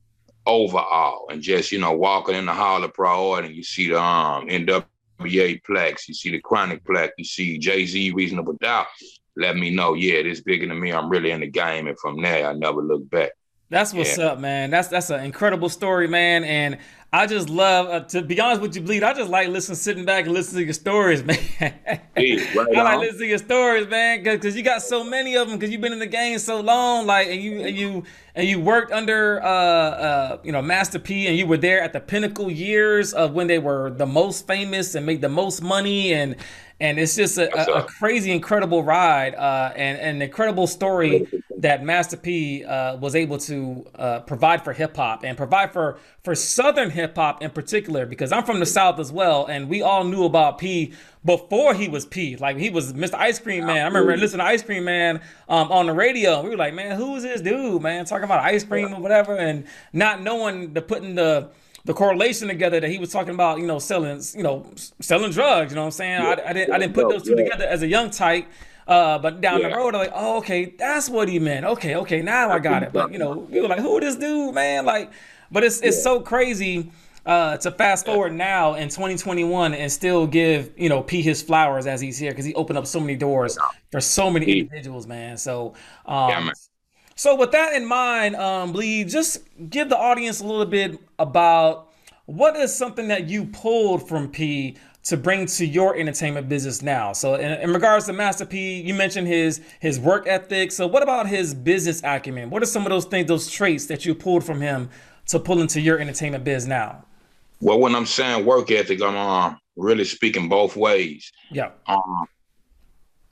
overall, 0.47 1.27
and 1.31 1.43
just 1.43 1.73
you 1.73 1.79
know, 1.79 1.93
walking 1.93 2.37
in 2.37 2.47
the 2.47 2.55
Hall 2.55 2.83
of 2.83 2.95
Priority, 2.95 3.49
and 3.49 3.57
you 3.57 3.63
see 3.63 3.89
the 3.89 4.01
um 4.01 4.49
NWA 4.49 5.63
plaques, 5.65 6.09
you 6.09 6.15
see 6.15 6.31
the 6.31 6.41
Chronic 6.41 6.85
plaque, 6.85 7.13
you 7.19 7.25
see 7.25 7.59
Jay 7.59 7.85
Z 7.85 8.13
Reasonable 8.13 8.55
Doubt. 8.55 8.87
Let 9.37 9.57
me 9.57 9.71
know, 9.71 9.95
yeah, 9.95 10.23
this 10.23 10.41
bigger 10.41 10.67
than 10.67 10.81
me. 10.81 10.93
I'm 10.93 11.11
really 11.11 11.31
in 11.31 11.41
the 11.41 11.47
game, 11.47 11.87
and 11.87 11.99
from 11.99 12.23
there, 12.23 12.49
I 12.49 12.53
never 12.55 12.81
look 12.83 13.09
back. 13.11 13.33
That's 13.69 13.93
what's 13.93 14.17
yeah. 14.17 14.27
up, 14.27 14.39
man. 14.39 14.71
That's 14.71 14.89
that's 14.89 15.11
an 15.11 15.25
incredible 15.25 15.69
story, 15.69 16.09
man. 16.09 16.45
And 16.45 16.79
I 17.13 17.27
just 17.27 17.49
love 17.49 17.87
uh, 17.87 18.01
to 18.09 18.23
be 18.23 18.41
honest 18.41 18.61
with 18.61 18.75
you, 18.75 18.83
bleed. 18.83 19.03
I 19.03 19.15
just 19.15 19.31
like 19.31 19.49
listening, 19.49 19.77
sitting 19.77 20.05
back 20.05 20.25
and 20.25 20.35
listening 20.35 20.63
to 20.63 20.65
your 20.65 20.75
stories, 20.75 21.23
man. 21.23 21.39
Hey, 22.17 22.37
right 22.55 22.77
I 22.77 22.83
like 22.83 22.99
listening 22.99 23.21
to 23.21 23.27
your 23.27 23.39
stories, 23.39 23.87
man, 23.89 24.23
because 24.23 24.57
you 24.57 24.63
got 24.63 24.83
so 24.83 25.05
many 25.05 25.37
of 25.37 25.49
them. 25.49 25.57
Because 25.57 25.71
you've 25.71 25.81
been 25.81 25.93
in 25.93 25.99
the 25.99 26.07
game 26.07 26.39
so 26.39 26.61
long, 26.61 27.07
like, 27.07 27.29
and 27.29 27.41
you 27.41 27.61
and 27.63 27.77
you 27.77 28.05
and 28.35 28.49
you 28.49 28.61
worked 28.61 28.93
under, 28.93 29.43
uh, 29.43 29.47
uh, 29.47 30.39
you 30.43 30.53
know, 30.53 30.61
Master 30.61 30.99
P, 30.99 31.27
and 31.27 31.39
you 31.39 31.47
were 31.47 31.57
there 31.57 31.81
at 31.81 31.93
the 31.93 32.01
pinnacle 32.01 32.51
years 32.51 33.15
of 33.15 33.33
when 33.33 33.47
they 33.47 33.59
were 33.59 33.91
the 33.91 34.07
most 34.07 34.47
famous 34.47 34.95
and 34.95 35.07
made 35.07 35.21
the 35.21 35.29
most 35.29 35.63
money, 35.63 36.13
and 36.13 36.37
and 36.81 36.99
it's 36.99 37.17
just 37.17 37.39
a, 37.39 37.55
a, 37.57 37.79
a 37.79 37.83
crazy, 37.85 38.31
incredible 38.31 38.83
ride, 38.83 39.35
uh, 39.35 39.73
and, 39.75 39.99
and 39.99 40.17
an 40.17 40.23
incredible 40.23 40.67
story 40.67 41.27
that 41.59 41.83
Master 41.83 42.19
P 42.19 42.65
uh, 42.65 42.97
was 42.97 43.15
able 43.15 43.39
to 43.39 43.87
uh, 43.95 44.21
provide 44.21 44.63
for 44.63 44.75
hip 44.75 44.95
hop 44.97 45.25
and 45.25 45.37
provide 45.37 45.73
for 45.73 45.99
for 46.23 46.35
Southern 46.35 46.91
hip 46.97 47.15
hop 47.15 47.43
in 47.43 47.51
particular. 47.51 48.07
Because 48.07 48.33
I'm 48.33 48.45
from 48.45 48.59
the 48.59 48.67
South 48.67 48.99
as 48.99 49.13
well, 49.13 49.47
and 49.47 49.69
we 49.69 49.83
all 49.83 50.03
knew 50.03 50.25
about 50.25 50.59
P 50.59 50.93
before 51.25 51.75
he 51.75 51.89
was 51.89 52.05
P. 52.05 52.37
Like 52.37 52.57
he 52.57 52.71
was 52.71 52.93
Mr. 52.93 53.15
Ice 53.15 53.39
Cream 53.39 53.67
Man. 53.67 53.83
I 53.83 53.87
remember 53.87 54.17
listening 54.17 54.45
to 54.45 54.47
Ice 54.47 54.63
Cream 54.63 54.85
Man 54.85 55.21
um, 55.49 55.71
on 55.71 55.87
the 55.87 55.93
radio. 55.93 56.43
We 56.43 56.51
were 56.51 56.57
like, 56.57 56.75
man, 56.75 56.97
who 56.97 57.17
is 57.17 57.23
this 57.23 57.41
dude, 57.41 57.83
man? 57.83 58.05
Talking 58.05 58.25
about 58.25 58.41
ice 58.41 58.65
cream 58.65 58.93
or 58.93 59.01
whatever, 59.01 59.37
and 59.37 59.67
not 59.93 60.23
knowing 60.23 60.73
the 60.73 60.83
putting 60.83 61.15
the 61.15 61.51
the 61.85 61.95
correlation 61.95 62.49
together 62.49 62.81
that 62.81 62.91
he 62.91 62.99
was 62.99 63.13
talking 63.13 63.33
about, 63.33 63.61
you 63.61 63.67
know, 63.67 63.79
selling, 63.79 64.21
you 64.35 64.43
know, 64.43 64.73
selling 65.01 65.31
drugs. 65.31 65.71
You 65.71 65.77
know 65.77 65.83
what 65.83 65.87
I'm 65.87 65.93
saying? 65.93 66.23
Yeah. 66.23 66.29
I, 66.29 66.51
I, 66.51 66.53
didn't, 66.53 66.75
I 66.75 66.79
didn't 66.79 66.95
put 66.95 67.09
those 67.09 67.23
two 67.23 67.37
yeah. 67.37 67.45
together 67.45 67.65
as 67.65 67.83
a 67.83 67.87
young 67.87 68.11
type. 68.11 68.49
Uh, 68.89 69.19
but 69.19 69.41
down 69.41 69.61
yeah. 69.61 69.69
the 69.69 69.77
road, 69.77 69.95
I'm 69.95 70.01
like, 70.01 70.13
oh, 70.15 70.39
okay, 70.39 70.75
that's 70.79 71.09
what 71.09 71.29
he 71.29 71.39
meant. 71.39 71.67
Okay, 71.67 71.97
okay, 71.97 72.23
now 72.23 72.51
I 72.51 72.59
got 72.61 72.83
it. 72.85 72.93
But 72.93 73.13
you 73.13 73.19
know, 73.19 73.49
we 73.51 73.61
were 73.61 73.69
like, 73.69 73.81
who 73.81 73.99
this 73.99 74.17
dude, 74.17 74.55
man? 74.55 74.85
Like, 74.85 75.11
but 75.51 75.65
it's 75.65 75.81
it's 75.81 76.03
so 76.03 76.21
crazy 76.21 76.91
uh, 77.27 77.57
to 77.57 77.73
fast 77.73 78.07
forward 78.07 78.33
now 78.33 78.75
in 78.75 78.89
2021 78.89 79.75
and 79.75 79.91
still 79.91 80.27
give 80.27 80.73
you 80.77 80.89
know 80.89 81.03
P 81.03 81.23
his 81.23 81.43
flowers 81.43 81.87
as 81.87 82.01
he's 82.01 82.19
here 82.19 82.31
because 82.31 82.45
he 82.45 82.55
opened 82.55 82.79
up 82.79 82.87
so 82.87 83.01
many 83.01 83.17
doors 83.17 83.59
for 83.91 84.01
so 84.01 84.31
many 84.31 84.61
individuals, 84.61 85.07
man. 85.07 85.37
So, 85.37 85.75
um, 86.07 86.31
yeah, 86.31 86.41
man. 86.41 86.55
So 87.17 87.35
with 87.35 87.51
that 87.53 87.73
in 87.75 87.87
mind, 87.87 88.37
um, 88.37 88.73
Bleed, 88.73 89.09
just 89.09 89.39
give 89.71 89.89
the 89.89 89.97
audience 89.97 90.41
a 90.41 90.45
little 90.45 90.67
bit 90.67 91.01
about 91.19 91.93
what 92.27 92.57
is 92.57 92.75
something 92.75 93.09
that 93.09 93.27
you 93.27 93.47
pulled 93.47 94.07
from 94.07 94.29
P 94.29 94.77
to 95.05 95.17
bring 95.17 95.47
to 95.47 95.65
your 95.65 95.97
entertainment 95.97 96.49
business 96.49 96.83
now. 96.83 97.13
So 97.13 97.37
in, 97.37 97.53
in, 97.61 97.73
regards 97.73 98.07
to 98.07 98.13
Master 98.13 98.45
P, 98.45 98.83
you 98.83 98.93
mentioned 98.93 99.29
his 99.29 99.63
his 99.81 99.99
work 99.99 100.27
ethic. 100.27 100.73
So 100.73 100.87
what 100.87 101.03
about 101.03 101.27
his 101.27 101.55
business 101.55 102.03
acumen? 102.05 102.51
What 102.51 102.63
are 102.63 102.67
some 102.67 102.83
of 102.83 102.91
those 102.91 103.07
things, 103.07 103.29
those 103.29 103.51
traits 103.51 103.87
that 103.87 104.05
you 104.05 104.15
pulled 104.15 104.45
from 104.45 104.61
him 104.61 104.91
to 105.27 105.39
pull 105.39 105.61
into 105.61 105.81
your 105.81 105.99
entertainment 105.99 106.45
biz 106.45 106.67
now? 106.67 107.05
Well, 107.61 107.81
when 107.81 107.95
I'm 107.95 108.07
saying 108.07 108.45
work 108.45 108.71
ethic, 108.71 109.03
I'm 109.03 109.17
uh, 109.17 109.57
really 109.77 110.05
speaking 110.05 110.49
both 110.49 110.77
ways. 110.77 111.33
Yeah. 111.51 111.71
Um, 111.87 112.27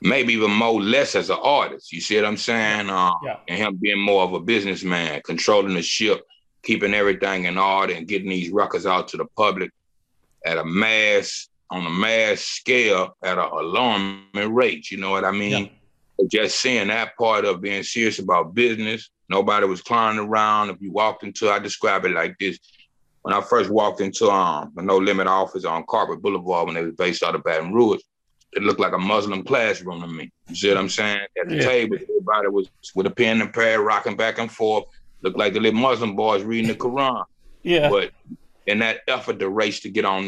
maybe 0.00 0.32
even 0.34 0.50
more 0.50 0.80
less 0.80 1.14
as 1.14 1.30
an 1.30 1.38
artist. 1.42 1.92
You 1.92 2.00
see 2.00 2.16
what 2.16 2.24
I'm 2.24 2.36
saying? 2.36 2.90
Um, 2.90 3.14
yeah. 3.24 3.36
And 3.48 3.58
him 3.58 3.76
being 3.76 4.00
more 4.00 4.22
of 4.22 4.32
a 4.32 4.40
businessman, 4.40 5.20
controlling 5.24 5.74
the 5.74 5.82
ship, 5.82 6.22
keeping 6.62 6.94
everything 6.94 7.44
in 7.44 7.58
order, 7.58 7.94
and 7.94 8.08
getting 8.08 8.30
these 8.30 8.50
records 8.50 8.86
out 8.86 9.08
to 9.08 9.16
the 9.16 9.26
public 9.36 9.70
at 10.44 10.58
a 10.58 10.64
mass 10.64 11.48
on 11.70 11.86
a 11.86 11.90
mass 11.90 12.40
scale 12.40 13.16
at 13.22 13.38
an 13.38 13.44
alarming 13.44 14.54
rate. 14.54 14.90
You 14.90 14.98
know 14.98 15.10
what 15.10 15.24
I 15.24 15.32
mean? 15.32 15.64
Yeah. 15.64 15.70
Just 16.28 16.61
seeing 16.61 16.88
that 16.88 17.16
part 17.16 17.44
of 17.44 17.61
being 17.61 17.83
serious 17.83 18.18
about 18.18 18.54
business. 18.54 19.11
Nobody 19.28 19.66
was 19.66 19.83
clowning 19.83 20.21
around. 20.26 20.71
If 20.71 20.80
you 20.80 20.92
walked 20.92 21.25
into, 21.25 21.50
I 21.50 21.59
describe 21.59 22.04
it 22.04 22.12
like 22.12 22.37
this. 22.38 22.59
When 23.23 23.35
I 23.35 23.40
first 23.40 23.71
walked 23.71 24.00
into 24.00 24.30
um, 24.30 24.71
the 24.75 24.83
No 24.83 24.99
Limit 24.99 25.26
office 25.26 25.64
on 25.64 25.83
Corporate 25.85 26.21
Boulevard 26.21 26.66
when 26.66 26.75
they 26.75 26.85
was 26.85 26.94
based 26.94 27.23
out 27.23 27.35
of 27.35 27.42
Baton 27.42 27.73
Rouge, 27.73 28.00
it 28.52 28.62
looked 28.62 28.80
like 28.80 28.92
a 28.92 28.99
Muslim 28.99 29.42
classroom 29.42 30.00
to 30.02 30.06
me. 30.06 30.30
You 30.49 30.54
see 30.54 30.68
what 30.68 30.78
I'm 30.78 30.88
saying? 30.88 31.21
At 31.40 31.49
the 31.49 31.56
yeah. 31.56 31.62
table, 31.62 31.97
everybody 31.97 32.49
was 32.49 32.68
with 32.94 33.06
a 33.06 33.11
pen 33.11 33.40
and 33.40 33.52
pad, 33.52 33.80
rocking 33.80 34.16
back 34.16 34.38
and 34.38 34.50
forth. 34.50 34.85
Looked 35.23 35.38
like 35.38 35.54
the 35.54 35.61
little 35.61 35.80
Muslim 35.80 36.14
boys 36.14 36.44
reading 36.44 36.68
the 36.68 36.76
Quran. 36.76 37.25
Yeah. 37.62 37.88
But 37.88 38.12
in 38.66 38.78
that 38.80 39.00
effort 39.09 39.38
to 39.40 39.49
race 39.49 39.80
to 39.80 39.88
get 39.88 40.04
on 40.04 40.26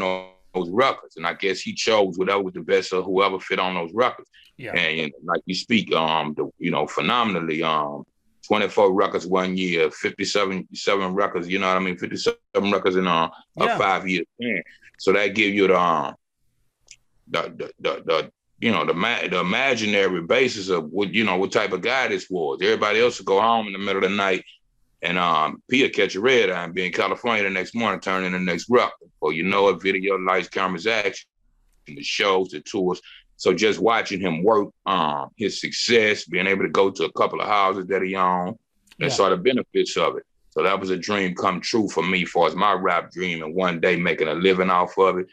those 0.59 0.69
records, 0.69 1.17
and 1.17 1.25
I 1.25 1.33
guess 1.33 1.59
he 1.59 1.73
chose 1.73 2.17
whatever 2.17 2.43
was 2.43 2.53
the 2.53 2.61
best 2.61 2.93
of 2.93 3.05
whoever 3.05 3.39
fit 3.39 3.59
on 3.59 3.75
those 3.75 3.93
records. 3.93 4.29
Yeah. 4.57 4.71
And, 4.75 4.99
and 5.01 5.13
like 5.23 5.41
you 5.45 5.55
speak, 5.55 5.93
um, 5.93 6.33
the, 6.35 6.49
you 6.57 6.71
know, 6.71 6.87
phenomenally, 6.87 7.63
um, 7.63 8.03
24 8.47 8.93
records 8.93 9.27
one 9.27 9.57
year, 9.57 9.91
57 9.91 10.67
seven 10.73 11.13
records, 11.13 11.47
you 11.47 11.59
know 11.59 11.67
what 11.67 11.77
I 11.77 11.79
mean? 11.79 11.97
57 11.97 12.37
records 12.71 12.95
in 12.95 13.05
uh, 13.05 13.29
yeah. 13.57 13.75
a 13.75 13.77
five 13.77 14.07
year 14.07 14.23
span. 14.35 14.63
So 14.97 15.11
that 15.13 15.35
give 15.35 15.53
you 15.53 15.67
the 15.67 15.79
um 15.79 16.15
the 17.27 17.41
the 17.41 17.71
the, 17.79 18.03
the 18.05 18.31
you 18.59 18.71
know 18.71 18.85
the 18.85 18.93
the 19.29 19.39
imaginary 19.39 20.21
basis 20.21 20.69
of 20.69 20.85
what 20.85 21.13
you 21.13 21.23
know 21.23 21.35
what 21.35 21.51
type 21.51 21.73
of 21.73 21.81
guy 21.81 22.07
this 22.07 22.29
was. 22.29 22.59
Everybody 22.61 23.01
else 23.01 23.19
would 23.19 23.27
go 23.27 23.41
home 23.41 23.67
in 23.67 23.73
the 23.73 23.79
middle 23.79 24.03
of 24.03 24.09
the 24.09 24.15
night 24.15 24.43
and 25.01 25.17
um 25.17 25.61
Pia 25.69 25.89
catch 25.89 26.15
a 26.15 26.21
red 26.21 26.49
eye 26.49 26.63
and 26.63 26.73
be 26.73 26.85
in 26.85 26.91
California 26.91 27.43
the 27.43 27.49
next 27.49 27.75
morning, 27.75 27.99
turn 27.99 28.23
in 28.23 28.33
the 28.33 28.39
next 28.39 28.69
record. 28.69 29.09
Or 29.21 29.33
you 29.33 29.43
know 29.43 29.69
it, 29.69 29.81
video, 29.81 30.17
lights, 30.17 30.47
cameras, 30.47 30.87
action, 30.87 31.27
the 31.87 32.03
shows, 32.03 32.49
the 32.49 32.61
tours. 32.61 33.01
So 33.35 33.53
just 33.53 33.79
watching 33.79 34.19
him 34.19 34.43
work, 34.43 34.69
um, 34.85 35.29
his 35.35 35.61
success, 35.61 36.25
being 36.25 36.47
able 36.47 36.63
to 36.63 36.69
go 36.69 36.89
to 36.89 37.05
a 37.05 37.11
couple 37.11 37.39
of 37.39 37.47
houses 37.47 37.85
that 37.87 38.01
he 38.01 38.15
owned, 38.15 38.57
and 38.99 39.09
yeah. 39.09 39.15
saw 39.15 39.29
the 39.29 39.37
benefits 39.37 39.95
of 39.97 40.17
it. 40.17 40.23
So 40.51 40.63
that 40.63 40.79
was 40.79 40.89
a 40.89 40.97
dream 40.97 41.35
come 41.35 41.61
true 41.61 41.87
for 41.87 42.03
me, 42.03 42.25
for 42.25 42.47
as 42.47 42.55
my 42.55 42.73
rap 42.73 43.11
dream, 43.11 43.43
and 43.43 43.53
one 43.53 43.79
day 43.79 43.95
making 43.95 44.27
a 44.27 44.33
living 44.33 44.71
off 44.71 44.97
of 44.97 45.19
it 45.19 45.27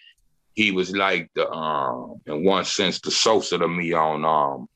he 0.54 0.70
was 0.70 0.94
like 0.94 1.30
the 1.34 1.50
um 1.50 2.20
in 2.26 2.44
one 2.44 2.64
sense 2.64 3.00
the 3.00 3.10
Sosa 3.10 3.58
to 3.58 3.68
me 3.68 3.92
on 3.92 4.24
um 4.24 4.68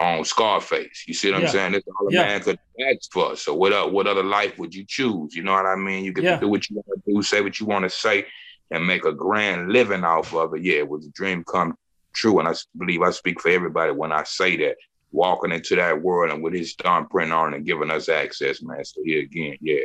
on 0.00 0.24
Scarface. 0.24 1.04
You 1.06 1.14
see 1.14 1.30
what 1.30 1.40
yeah. 1.40 1.46
I'm 1.46 1.52
saying? 1.52 1.72
That's 1.72 1.86
all 1.86 2.08
a 2.08 2.12
yeah. 2.12 2.22
man 2.24 2.40
could 2.40 2.58
ask 2.90 3.12
for. 3.12 3.36
So 3.36 3.54
what 3.54 3.72
uh, 3.72 3.86
what 3.86 4.06
other 4.06 4.24
life 4.24 4.58
would 4.58 4.74
you 4.74 4.84
choose? 4.86 5.34
You 5.34 5.42
know 5.42 5.52
what 5.52 5.66
I 5.66 5.76
mean? 5.76 6.04
You 6.04 6.12
can 6.12 6.24
yeah. 6.24 6.40
do 6.40 6.48
what 6.48 6.68
you 6.68 6.76
want 6.76 7.04
to 7.04 7.12
do, 7.12 7.22
say 7.22 7.40
what 7.40 7.60
you 7.60 7.66
want 7.66 7.84
to 7.84 7.90
say, 7.90 8.26
and 8.70 8.86
make 8.86 9.04
a 9.04 9.12
grand 9.12 9.70
living 9.72 10.04
off 10.04 10.34
of 10.34 10.54
it. 10.54 10.62
Yeah, 10.62 10.78
it 10.78 10.88
was 10.88 11.06
a 11.06 11.10
dream 11.10 11.44
come 11.44 11.76
true. 12.12 12.38
And 12.38 12.48
I 12.48 12.54
believe 12.76 13.02
I 13.02 13.10
speak 13.10 13.40
for 13.40 13.50
everybody 13.50 13.92
when 13.92 14.12
I 14.12 14.24
say 14.24 14.56
that. 14.56 14.76
Walking 15.12 15.50
into 15.50 15.74
that 15.74 16.00
world 16.00 16.30
and 16.30 16.40
with 16.40 16.54
his 16.54 16.72
thumbprint 16.74 17.32
on 17.32 17.52
and 17.52 17.66
giving 17.66 17.90
us 17.90 18.08
access, 18.08 18.62
man. 18.62 18.84
So 18.84 19.02
here 19.04 19.22
again, 19.22 19.56
yeah. 19.60 19.80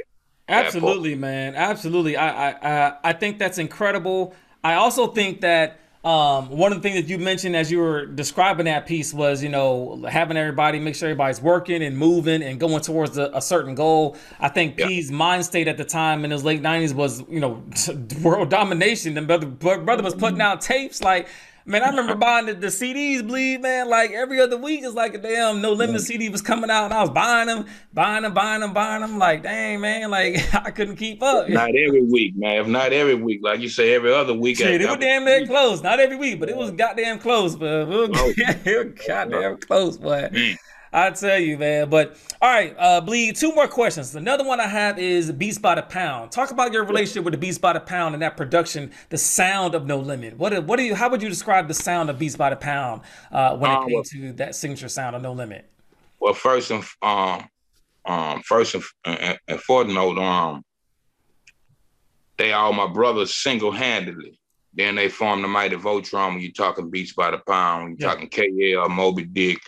Absolutely, 0.48 1.16
man. 1.16 1.56
Absolutely. 1.56 2.16
I 2.16 2.52
I 2.52 2.94
I 3.04 3.14
think 3.14 3.40
that's 3.40 3.58
incredible. 3.58 4.36
I 4.64 4.76
also 4.76 5.08
think 5.08 5.42
that 5.42 5.80
um, 6.06 6.50
one 6.50 6.72
of 6.72 6.78
the 6.78 6.88
things 6.88 7.02
that 7.02 7.10
you 7.10 7.18
mentioned 7.18 7.56
as 7.56 7.72
you 7.72 7.80
were 7.80 8.06
describing 8.06 8.68
that 8.68 8.86
piece 8.86 9.12
was, 9.12 9.42
you 9.42 9.50
know, 9.50 10.06
having 10.08 10.38
everybody 10.38 10.78
make 10.78 10.94
sure 10.94 11.10
everybody's 11.10 11.42
working 11.42 11.82
and 11.82 11.98
moving 11.98 12.44
and 12.44 12.60
going 12.60 12.82
towards 12.82 13.18
a, 13.18 13.32
a 13.34 13.42
certain 13.42 13.74
goal. 13.74 14.16
I 14.40 14.50
think 14.50 14.78
yeah. 14.78 14.86
P's 14.86 15.12
mind 15.12 15.46
state 15.46 15.68
at 15.68 15.78
the 15.78 15.84
time 15.84 16.24
in 16.24 16.30
his 16.30 16.44
late 16.44 16.62
'90s 16.62 16.94
was, 16.94 17.24
you 17.28 17.40
know, 17.40 17.64
world 18.22 18.52
domination. 18.52 19.18
And 19.18 19.26
brother, 19.26 19.48
brother 19.48 20.04
was 20.04 20.14
putting 20.14 20.42
out 20.42 20.62
tapes 20.62 21.02
like 21.02 21.28
Man, 21.68 21.82
I 21.82 21.90
remember 21.90 22.14
buying 22.14 22.46
the, 22.46 22.54
the, 22.54 22.68
CDs 22.68 23.26
bleed, 23.28 23.64
man. 23.64 23.90
Like 23.90 24.12
every 24.12 24.40
other 24.40 24.56
week, 24.56 24.82
it's 24.84 24.94
like 24.94 25.16
a 25.16 25.18
damn 25.18 25.62
no 25.62 25.74
limit 25.74 26.00
CD 26.02 26.30
was 26.30 26.44
coming 26.44 26.70
out, 26.70 26.86
and 26.86 26.94
I 26.94 27.02
was 27.02 27.10
buying 27.10 27.48
them, 27.48 27.66
buying 27.92 28.22
them, 28.22 28.36
buying 28.36 28.62
them, 28.62 28.72
buying 28.72 29.02
them. 29.02 29.18
Like, 29.18 29.42
dang, 29.42 29.82
man, 29.82 30.12
like 30.12 30.54
I 30.54 30.70
couldn't 30.70 30.98
keep 30.98 31.24
up. 31.24 31.50
Not 31.50 31.70
every 31.70 32.04
week, 32.04 32.36
man. 32.36 32.58
If 32.58 32.68
not 32.68 32.94
every 32.94 33.16
week, 33.16 33.40
like 33.42 33.62
you 33.62 33.70
say, 33.70 33.96
every 33.96 34.14
other 34.14 34.36
week. 34.36 34.58
Shit, 34.58 34.80
it 34.80 34.88
was 34.88 34.98
damn 35.00 35.26
near 35.26 35.48
close. 35.48 35.82
Not 35.82 36.00
every 36.00 36.18
week, 36.18 36.40
but 36.40 36.50
it 36.50 36.56
was 36.56 36.70
goddamn 36.70 37.18
close, 37.18 37.56
but 37.56 37.68
oh. 37.90 38.04
it 38.04 38.12
was, 38.12 38.36
oh. 38.68 39.06
goddamn 39.08 39.58
close, 39.58 39.98
boy. 39.98 40.30
I 40.96 41.12
tell 41.12 41.38
you, 41.38 41.58
man. 41.58 41.90
But 41.90 42.16
all 42.42 42.50
right, 42.50 42.74
uh, 42.80 43.02
bleed. 43.02 43.36
Two 43.36 43.54
more 43.54 43.68
questions. 43.68 44.16
Another 44.16 44.46
one 44.46 44.62
I 44.62 44.68
have 44.68 44.98
is 44.98 45.30
Beats 45.30 45.58
by 45.58 45.76
the 45.76 45.82
Pound. 45.82 46.32
Talk 46.32 46.52
about 46.52 46.72
your 46.72 46.86
relationship 46.86 47.26
with 47.26 47.34
the 47.34 47.38
Beats 47.38 47.58
by 47.58 47.74
the 47.74 47.82
Pound 47.82 48.16
and 48.16 48.22
that 48.22 48.38
production, 48.38 48.92
the 49.10 49.18
sound 49.18 49.76
of 49.76 49.86
No 49.86 50.00
Limit. 50.00 50.38
What 50.38 50.64
what 50.64 50.78
do 50.78 50.84
you? 50.84 50.96
How 50.96 51.10
would 51.10 51.22
you 51.22 51.28
describe 51.28 51.68
the 51.68 51.74
sound 51.74 52.10
of 52.10 52.18
Beats 52.18 52.38
by 52.38 52.50
the 52.50 52.56
Pound 52.56 53.02
uh, 53.30 53.58
when 53.58 53.72
it 53.72 53.76
um, 53.76 53.90
came 53.90 54.04
to 54.04 54.34
that 54.34 54.56
signature 54.56 54.88
sound 54.88 55.18
of 55.18 55.22
No 55.22 55.34
Limit? 55.34 55.70
Well, 56.22 56.34
first 56.34 56.72
and 56.72 56.84
um, 57.02 57.46
um, 58.06 58.42
first 58.44 58.74
and, 58.74 58.84
and, 59.04 59.38
and 59.50 59.60
foremost, 59.60 60.18
um, 60.18 60.64
they 62.38 62.54
are 62.54 62.72
my 62.72 62.88
brothers 62.88 63.34
single 63.34 63.72
handedly. 63.72 64.40
Then 64.74 64.96
they 64.96 65.10
formed 65.10 65.44
the 65.44 65.48
Mighty 65.50 65.76
Voltron 65.76 66.34
when 66.34 66.40
you're 66.40 66.52
talking 66.52 66.90
Beats 66.90 67.14
by 67.14 67.32
the 67.32 67.40
Pound, 67.40 67.84
when 67.84 67.98
you're 67.98 68.08
yeah. 68.08 68.14
talking 68.14 68.30
KL, 68.30 68.90
Mo 68.90 69.12
B. 69.12 69.24
Dick, 69.24 69.60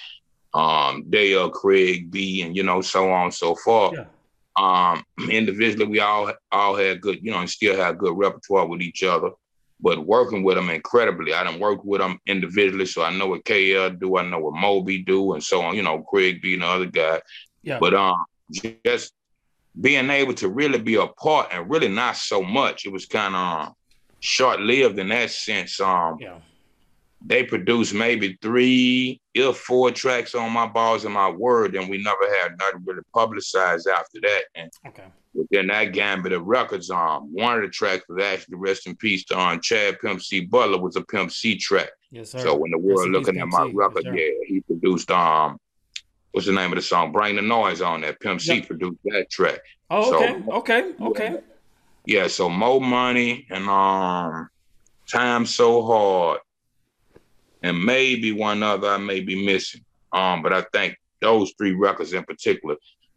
um, 0.57 1.03
Dale, 1.07 1.51
Craig 1.51 2.09
B, 2.09 2.41
and 2.41 2.55
you 2.55 2.63
know, 2.63 2.81
so 2.81 3.11
on 3.11 3.25
and 3.25 3.33
so 3.33 3.53
forth. 3.55 3.93
Yeah. 3.95 4.05
Um, 4.57 5.03
individually, 5.29 5.85
we 5.85 5.99
all 5.99 6.33
all 6.51 6.75
had 6.75 6.99
good, 6.99 7.19
you 7.21 7.31
know, 7.31 7.39
and 7.39 7.49
still 7.49 7.77
had 7.77 7.99
good 7.99 8.17
repertoire 8.17 8.65
with 8.65 8.81
each 8.81 9.03
other. 9.03 9.29
But 9.79 10.07
working 10.07 10.41
with 10.41 10.55
them 10.55 10.71
incredibly, 10.71 11.35
I 11.35 11.43
didn't 11.43 11.59
work 11.59 11.83
with 11.83 12.01
them 12.01 12.19
individually, 12.25 12.87
so 12.87 13.03
I 13.03 13.15
know 13.15 13.27
what 13.27 13.45
KL 13.45 13.99
do, 13.99 14.17
I 14.17 14.27
know 14.27 14.39
what 14.39 14.59
Mo 14.59 14.81
B. 14.81 15.03
do, 15.03 15.33
and 15.33 15.43
so 15.43 15.61
on. 15.61 15.75
You 15.75 15.83
know, 15.83 16.01
Craig 16.01 16.41
B 16.41 16.55
and 16.55 16.63
the 16.63 16.67
other 16.67 16.85
guy. 16.87 17.21
Yeah. 17.61 17.77
But 17.79 17.93
um, 17.93 18.25
just 18.83 19.13
being 19.79 20.09
able 20.09 20.33
to 20.33 20.49
really 20.49 20.79
be 20.79 20.95
a 20.95 21.05
part 21.05 21.49
and 21.51 21.69
really 21.69 21.89
not 21.89 22.15
so 22.15 22.41
much. 22.41 22.87
It 22.87 22.91
was 22.91 23.05
kind 23.05 23.35
of 23.35 23.67
um, 23.67 23.75
short 24.19 24.59
lived 24.59 24.97
in 24.97 25.09
that 25.09 25.29
sense. 25.29 25.79
Um, 25.79 26.17
yeah. 26.19 26.39
They 27.27 27.43
produced 27.43 27.93
maybe 27.93 28.37
three 28.41 29.19
or 29.37 29.53
four 29.53 29.91
tracks 29.91 30.33
on 30.33 30.51
my 30.53 30.65
balls 30.65 31.03
and 31.03 31.13
my 31.13 31.29
word, 31.29 31.75
and 31.75 31.89
we 31.89 32.01
never 32.01 32.23
had 32.41 32.57
nothing 32.57 32.83
really 32.85 33.01
publicized 33.13 33.85
after 33.85 34.21
that. 34.21 34.43
And 34.55 34.71
okay. 34.87 35.03
within 35.33 35.67
that 35.67 35.91
gambit 35.91 36.31
of 36.31 36.45
records, 36.45 36.89
um, 36.89 37.33
one 37.33 37.57
of 37.57 37.63
the 37.63 37.67
tracks 37.67 38.05
was 38.07 38.23
actually 38.23 38.55
rest 38.55 38.87
in 38.87 38.95
peace 38.95 39.25
to 39.25 39.37
um, 39.37 39.59
Chad 39.59 39.99
Pimp 39.99 40.21
C 40.21 40.39
Butler 40.39 40.79
was 40.79 40.95
a 40.95 41.01
Pimp 41.01 41.31
C 41.31 41.57
track. 41.57 41.89
Yes, 42.11 42.31
sir. 42.31 42.39
So 42.39 42.55
when 42.55 42.71
the 42.71 42.77
world 42.77 43.09
looking 43.09 43.37
at 43.37 43.47
my 43.47 43.69
record, 43.73 44.05
yes, 44.05 44.15
yeah, 44.15 44.47
he 44.47 44.61
produced 44.61 45.11
um 45.11 45.59
what's 46.31 46.47
the 46.47 46.53
name 46.53 46.71
of 46.71 46.77
the 46.77 46.81
song? 46.81 47.11
Bring 47.11 47.35
the 47.35 47.41
noise 47.41 47.81
on 47.81 48.01
that. 48.01 48.21
Pimp 48.21 48.39
C 48.39 48.55
yep. 48.55 48.67
produced 48.67 48.99
that 49.03 49.29
track. 49.29 49.59
Oh, 49.89 50.15
okay, 50.15 50.41
so, 50.45 50.53
okay, 50.53 50.93
okay. 51.01 51.31
Yeah, 52.05 52.21
yeah, 52.21 52.27
so 52.27 52.49
more 52.49 52.79
money 52.79 53.45
and 53.49 53.67
um 53.67 54.49
time 55.11 55.45
so 55.45 55.85
hard. 55.85 56.39
And 57.67 57.83
maybe 57.83 58.31
one 58.31 58.63
other 58.63 58.89
I 58.89 58.97
may 58.97 59.19
be 59.19 59.45
missing. 59.45 59.83
Um, 60.11 60.41
but 60.41 60.53
I 60.53 60.63
think 60.73 60.97
those 61.21 61.53
three 61.57 61.73
records 61.73 62.13
in 62.13 62.23
particular, 62.23 62.75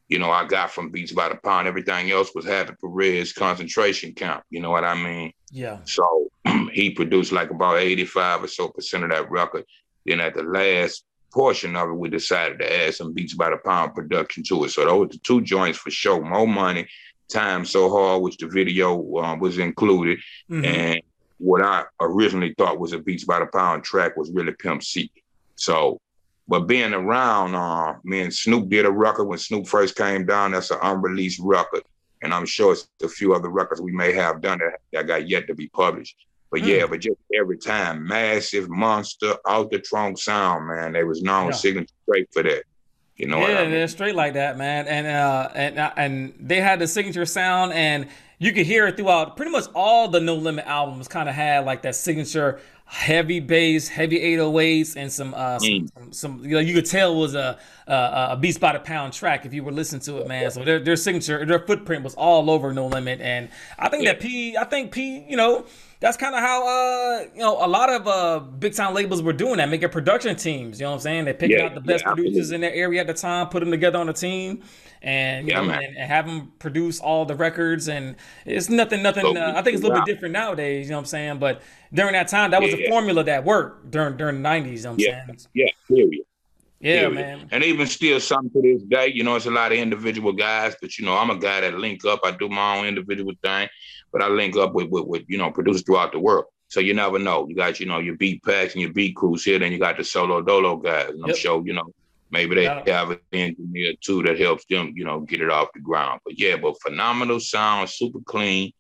you 0.09 0.19
know, 0.19 0.31
I 0.31 0.45
got 0.45 0.73
from 0.73 0.91
Beats 0.91 1.13
by 1.13 1.29
the 1.29 1.37
Pound. 1.37 1.69
Everything 1.69 2.11
else 2.11 2.35
was 2.35 2.45
Happy 2.45 2.75
Perez 2.81 3.33
concentration 3.33 4.13
camp. 4.13 4.43
You 4.51 4.61
know 4.61 4.71
what 4.71 4.85
I 4.85 4.95
mean? 4.95 5.33
Yeah. 5.53 5.79
So 5.85 6.29
he 6.73 6.91
produced 6.91 7.33
like 7.33 7.51
about 7.51 7.79
85 7.79 8.45
or 8.45 8.49
so 8.49 8.69
percent 8.69 9.05
of 9.05 9.11
that 9.11 9.31
record. 9.31 9.65
Then 10.05 10.21
at 10.21 10.35
the 10.35 10.43
last 10.43 11.05
portion 11.33 11.77
of 11.77 11.91
it, 11.91 11.95
we 11.95 12.09
decided 12.09 12.59
to 12.59 12.87
add 12.87 12.95
some 12.95 13.13
Beats 13.13 13.35
by 13.35 13.51
the 13.51 13.59
Pound 13.59 13.95
production 13.95 14.43
to 14.49 14.65
it. 14.65 14.71
So 14.71 14.85
those 14.85 14.99
were 14.99 15.07
the 15.07 15.19
two 15.19 15.43
joints 15.43 15.79
for 15.79 15.91
sure. 15.91 16.21
More 16.21 16.49
money, 16.49 16.89
time 17.31 17.65
so 17.65 17.89
hard, 17.89 18.23
which 18.23 18.37
the 18.39 18.49
video 18.49 19.17
um, 19.19 19.39
was 19.39 19.59
included, 19.59 20.19
mm-hmm. 20.51 20.65
and 20.65 21.03
what 21.41 21.63
I 21.63 21.85
originally 22.01 22.55
thought 22.59 22.79
was 22.79 22.93
a 22.93 22.99
Beats 22.99 23.25
by 23.25 23.39
the 23.39 23.47
Pound 23.47 23.83
track 23.83 24.17
was 24.17 24.31
really 24.31 24.53
Pimp 24.53 24.83
C. 24.83 25.11
So, 25.57 25.99
but 26.47 26.61
being 26.61 26.93
around, 26.93 27.55
uh, 27.55 27.95
me 28.05 28.21
and 28.21 28.33
Snoop 28.33 28.69
did 28.69 28.85
a 28.85 28.91
record 28.91 29.25
when 29.25 29.39
Snoop 29.39 29.67
first 29.67 29.97
came 29.97 30.27
down. 30.27 30.53
That's 30.53 30.71
an 30.71 30.79
unreleased 30.83 31.41
record, 31.43 31.83
and 32.23 32.35
I'm 32.35 32.47
sure 32.47 32.73
it's 32.73 32.89
a 33.03 33.09
few 33.09 33.35
other 33.35 33.49
records 33.49 33.81
we 33.81 33.93
may 33.93 34.13
have 34.13 34.43
done 34.43 34.59
that, 34.59 34.81
that 34.93 35.07
got 35.07 35.29
yet 35.29 35.47
to 35.47 35.55
be 35.55 35.69
published. 35.69 36.17
But 36.51 36.65
yeah, 36.65 36.83
mm. 36.83 36.91
but 36.91 37.01
just 37.01 37.19
every 37.35 37.57
time, 37.57 38.07
massive 38.07 38.69
monster 38.69 39.35
out 39.49 39.71
the 39.71 39.79
trunk 39.79 40.19
sound, 40.19 40.67
man. 40.67 40.93
They 40.93 41.05
was 41.05 41.23
known 41.23 41.47
yeah. 41.47 41.53
signature 41.53 41.95
straight 42.03 42.29
for 42.33 42.43
that. 42.43 42.65
You 43.17 43.29
know, 43.29 43.39
yeah, 43.41 43.61
I 43.61 43.63
mean? 43.63 43.73
they're 43.73 43.89
straight 43.89 44.15
like 44.15 44.35
that, 44.35 44.59
man. 44.59 44.89
And 44.89 45.07
uh, 45.07 45.51
and 45.55 45.79
uh, 45.79 45.93
and 45.97 46.35
they 46.41 46.61
had 46.61 46.81
the 46.81 46.87
signature 46.87 47.27
sound, 47.27 47.73
and 47.73 48.09
you 48.41 48.53
could 48.53 48.67
hear 48.67 48.87
it 48.89 48.97
throughout. 48.97 49.37
Pretty 49.37 49.53
much 49.53 49.67
all 49.75 50.09
the 50.09 50.19
No 50.19 50.35
Limit 50.35 50.65
albums 50.67 51.07
kind 51.07 51.29
of 51.29 51.35
had 51.35 51.67
like 51.67 51.83
that 51.83 51.95
signature 51.95 52.59
heavy 52.87 53.39
bass, 53.39 53.87
heavy 53.87 54.19
808s, 54.37 54.97
and 54.97 55.13
some 55.13 55.35
uh, 55.35 55.59
mm. 55.59 55.89
some, 55.95 56.13
some, 56.13 56.45
you 56.45 56.53
know 56.53 56.59
you 56.59 56.75
could 56.75 56.87
tell 56.87 57.15
was 57.15 57.37
a, 57.37 57.59
a 57.87 58.29
a 58.31 58.39
Beats 58.41 58.59
by 58.59 58.73
the 58.73 58.81
Pound 58.81 59.13
track 59.13 59.47
if 59.47 59.55
you 59.55 59.63
were 59.63 59.71
listening 59.71 60.01
to 60.03 60.19
it, 60.19 60.27
man. 60.27 60.51
So 60.51 60.65
their 60.65 60.81
their 60.81 60.97
signature, 60.97 61.45
their 61.45 61.61
footprint 61.61 62.03
was 62.03 62.15
all 62.15 62.51
over 62.51 62.73
No 62.73 62.87
Limit, 62.89 63.21
and 63.21 63.51
I 63.79 63.91
think 63.91 64.03
yeah. 64.05 64.13
that 64.13 64.21
P, 64.21 64.57
I 64.57 64.65
think 64.65 64.91
P, 64.91 65.25
you 65.29 65.37
know 65.37 65.67
that's 66.01 66.17
kind 66.17 66.35
of 66.35 66.41
how 66.41 66.67
uh 66.67 67.25
you 67.35 67.41
know 67.41 67.65
a 67.65 67.69
lot 67.69 67.91
of 67.91 68.09
uh 68.09 68.41
big 68.41 68.75
time 68.75 68.95
labels 68.95 69.23
were 69.23 69.35
doing 69.35 69.59
that, 69.59 69.69
making 69.69 69.91
production 69.91 70.35
teams. 70.35 70.81
You 70.81 70.85
know 70.85 70.91
what 70.91 70.97
I'm 70.97 71.03
saying? 71.03 71.25
They 71.27 71.35
picking 71.35 71.59
yeah, 71.59 71.67
out 71.67 71.75
the 71.75 71.81
best 71.83 72.05
yeah, 72.07 72.15
producers 72.15 72.51
in 72.53 72.63
their 72.63 72.73
area 72.73 73.03
at 73.03 73.07
the 73.07 73.15
time, 73.15 73.49
put 73.49 73.61
them 73.61 73.71
together 73.71 73.99
on 73.99 74.09
a 74.09 74.13
team, 74.15 74.63
and 75.03 75.47
yeah, 75.47 75.61
know, 75.61 75.71
and, 75.71 75.97
and, 75.97 76.11
have 76.11 76.27
them 76.27 76.53
produce 76.59 77.01
all 77.01 77.27
the 77.27 77.35
records. 77.35 77.89
And 77.89 78.17
it's 78.47 78.71
nothing, 78.71 79.03
nothing. 79.03 79.37
Uh, 79.37 79.53
I 79.55 79.63
think 79.63 79.75
it's 79.75 79.85
a 79.85 79.89
little 79.89 80.03
bit 80.03 80.13
different 80.13 80.33
nowadays. 80.33 80.87
You 80.87 80.93
know 80.93 80.97
what 80.97 81.01
I'm 81.01 81.07
saying? 81.07 81.39
But 81.39 81.61
during 81.93 82.15
that 82.15 82.29
time, 82.29 82.51
that 82.53 82.63
was 82.63 82.73
a 82.73 82.89
formula 82.89 83.23
that 83.25 83.45
worked 83.45 83.91
during 83.91 84.17
during 84.17 84.43
the 84.43 84.49
'90s. 84.49 84.79
You 84.79 84.83
know 84.83 84.91
what 84.91 84.95
I'm 84.95 84.99
yeah, 84.99 85.27
saying? 85.27 85.39
Yeah, 85.53 85.67
period. 85.87 86.25
Yeah, 86.83 87.01
period. 87.01 87.15
man. 87.15 87.49
And 87.51 87.63
even 87.63 87.87
still, 87.87 88.21
some 88.21 88.49
to 88.49 88.63
this 88.63 88.83
day, 88.85 89.09
you 89.09 89.23
know, 89.23 89.37
it's 89.37 89.45
a 89.45 89.51
lot 89.51 89.71
of 89.71 89.77
individual 89.77 90.33
guys, 90.33 90.75
but 90.81 90.99
you 90.99 91.05
know, 91.05 91.15
I'm 91.15 91.29
a 91.29 91.37
guy 91.37 91.61
that 91.61 91.75
link 91.75 92.07
up. 92.07 92.21
I 92.25 92.31
do 92.31 92.49
my 92.49 92.79
own 92.79 92.87
individual 92.87 93.35
thing 93.43 93.69
but 94.13 94.23
I 94.23 94.29
link 94.29 94.57
up 94.57 94.75
with, 94.75 94.89
with, 94.89 95.05
with 95.05 95.23
you 95.29 95.39
know 95.39 95.51
producers 95.51 95.83
throughout 95.83 96.13
the 96.13 96.19
world. 96.19 96.47
So 96.69 96.79
you 96.79 96.95
never 96.95 97.19
know. 97.19 97.49
You 97.49 97.57
got 97.57 97.81
you 97.81 97.87
know 97.87 97.99
your 97.99 98.17
beat 98.17 98.43
packs 98.45 98.75
and 98.75 98.83
your 98.83 98.93
beat 98.93 99.17
crews 99.17 99.45
here, 99.45 99.59
then 99.59 99.73
you 99.73 99.79
got 99.79 99.97
the 99.97 100.05
solo 100.05 100.41
dolo 100.41 100.77
guys. 100.77 101.11
And 101.11 101.25
I'm 101.25 101.35
sure 101.35 101.63
you 101.65 101.73
know 101.73 101.93
maybe 102.31 102.55
they 102.55 102.65
yeah. 102.65 102.83
have 102.87 103.11
an 103.11 103.19
engineer 103.33 103.95
too 104.01 104.23
that 104.23 104.39
helps 104.39 104.65
them 104.67 104.93
you 104.95 105.05
know 105.05 105.21
get 105.21 105.41
it 105.41 105.51
off 105.51 105.69
the 105.75 105.81
ground. 105.81 106.21
But 106.25 106.39
yeah, 106.39 106.57
but 106.57 106.81
phenomenal 106.83 107.41
sound, 107.41 107.91
super 107.91 108.21
clean. 108.25 108.73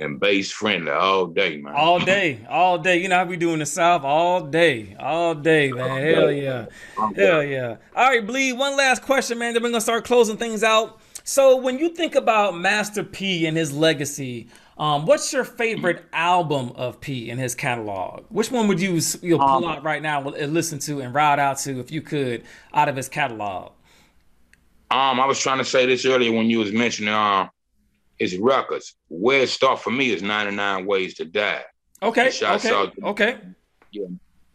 And 0.00 0.20
bass 0.20 0.52
friendly 0.52 0.92
all 0.92 1.26
day, 1.26 1.56
man. 1.56 1.74
All 1.74 1.98
day, 2.04 2.46
all 2.48 2.78
day. 2.78 2.98
You 2.98 3.08
know 3.08 3.16
how 3.16 3.24
we 3.24 3.36
do 3.36 3.52
in 3.52 3.58
the 3.58 3.66
South 3.66 4.04
all 4.04 4.46
day, 4.46 4.96
all 5.00 5.34
day, 5.34 5.72
man. 5.72 6.14
Hell 6.14 6.30
yeah, 6.30 6.66
hell 7.16 7.42
yeah. 7.42 7.78
All 7.96 8.08
right, 8.08 8.24
bleed. 8.24 8.52
One 8.52 8.76
last 8.76 9.02
question, 9.02 9.38
man. 9.38 9.54
Then 9.54 9.62
we're 9.64 9.70
gonna 9.70 9.80
start 9.80 10.04
closing 10.04 10.36
things 10.36 10.62
out. 10.62 11.00
So 11.24 11.56
when 11.56 11.78
you 11.78 11.90
think 11.90 12.14
about 12.14 12.56
Master 12.56 13.04
P 13.04 13.46
and 13.46 13.54
his 13.54 13.70
legacy, 13.70 14.48
um, 14.78 15.06
what's 15.06 15.32
your 15.32 15.44
favorite 15.44 16.04
album 16.12 16.72
of 16.76 17.00
P 17.00 17.30
in 17.30 17.38
his 17.38 17.54
catalog? 17.54 18.24
Which 18.28 18.50
one 18.50 18.68
would 18.68 18.80
you 18.80 19.00
you 19.22 19.36
know, 19.36 19.44
pull 19.44 19.64
um, 19.64 19.64
out 19.64 19.82
right 19.82 20.02
now 20.02 20.28
and 20.28 20.54
listen 20.54 20.78
to 20.80 21.00
and 21.00 21.12
ride 21.12 21.38
out 21.38 21.58
to 21.58 21.80
if 21.80 21.90
you 21.90 22.00
could 22.00 22.44
out 22.72 22.88
of 22.88 22.96
his 22.96 23.08
catalog? 23.08 23.72
Um, 24.90 25.20
I 25.20 25.26
was 25.26 25.38
trying 25.38 25.58
to 25.58 25.64
say 25.64 25.84
this 25.84 26.06
earlier 26.06 26.32
when 26.32 26.48
you 26.48 26.60
was 26.60 26.72
mentioning 26.72 27.12
um 27.12 27.50
his 28.18 28.36
records. 28.36 28.94
Where 29.08 29.42
it 29.42 29.48
start 29.48 29.80
for 29.80 29.90
me 29.90 30.10
is 30.10 30.22
99 30.22 30.86
Ways 30.86 31.14
to 31.14 31.24
Die. 31.24 31.62
Okay. 32.02 32.30
Okay. 32.42 32.70
Out, 32.70 32.92
okay. 33.02 33.38
Yeah. 33.90 34.06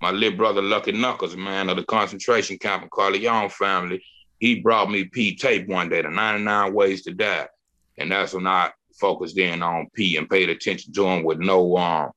My 0.01 0.11
little 0.11 0.37
brother 0.37 0.61
Lucky 0.61 0.91
Knuckles, 0.91 1.35
man, 1.35 1.69
of 1.69 1.77
the 1.77 1.83
concentration 1.83 2.57
camp 2.57 2.83
of 2.83 2.89
Corleone 2.89 3.49
family, 3.49 4.03
he 4.39 4.59
brought 4.59 4.91
me 4.91 5.05
P 5.05 5.35
tape 5.35 5.67
one 5.67 5.89
day, 5.89 6.01
the 6.01 6.09
99 6.09 6.73
Ways 6.73 7.03
to 7.03 7.13
Die. 7.13 7.47
And 7.97 8.11
that's 8.11 8.33
when 8.33 8.47
I 8.47 8.71
focused 9.03 9.37
in 9.37 9.61
on 9.61 9.89
P 9.93 10.15
and 10.15 10.29
paid 10.29 10.47
attention 10.49 10.93
to 10.93 11.05
him 11.05 11.25
with 11.25 11.39
no 11.39 11.75
um 11.75 12.11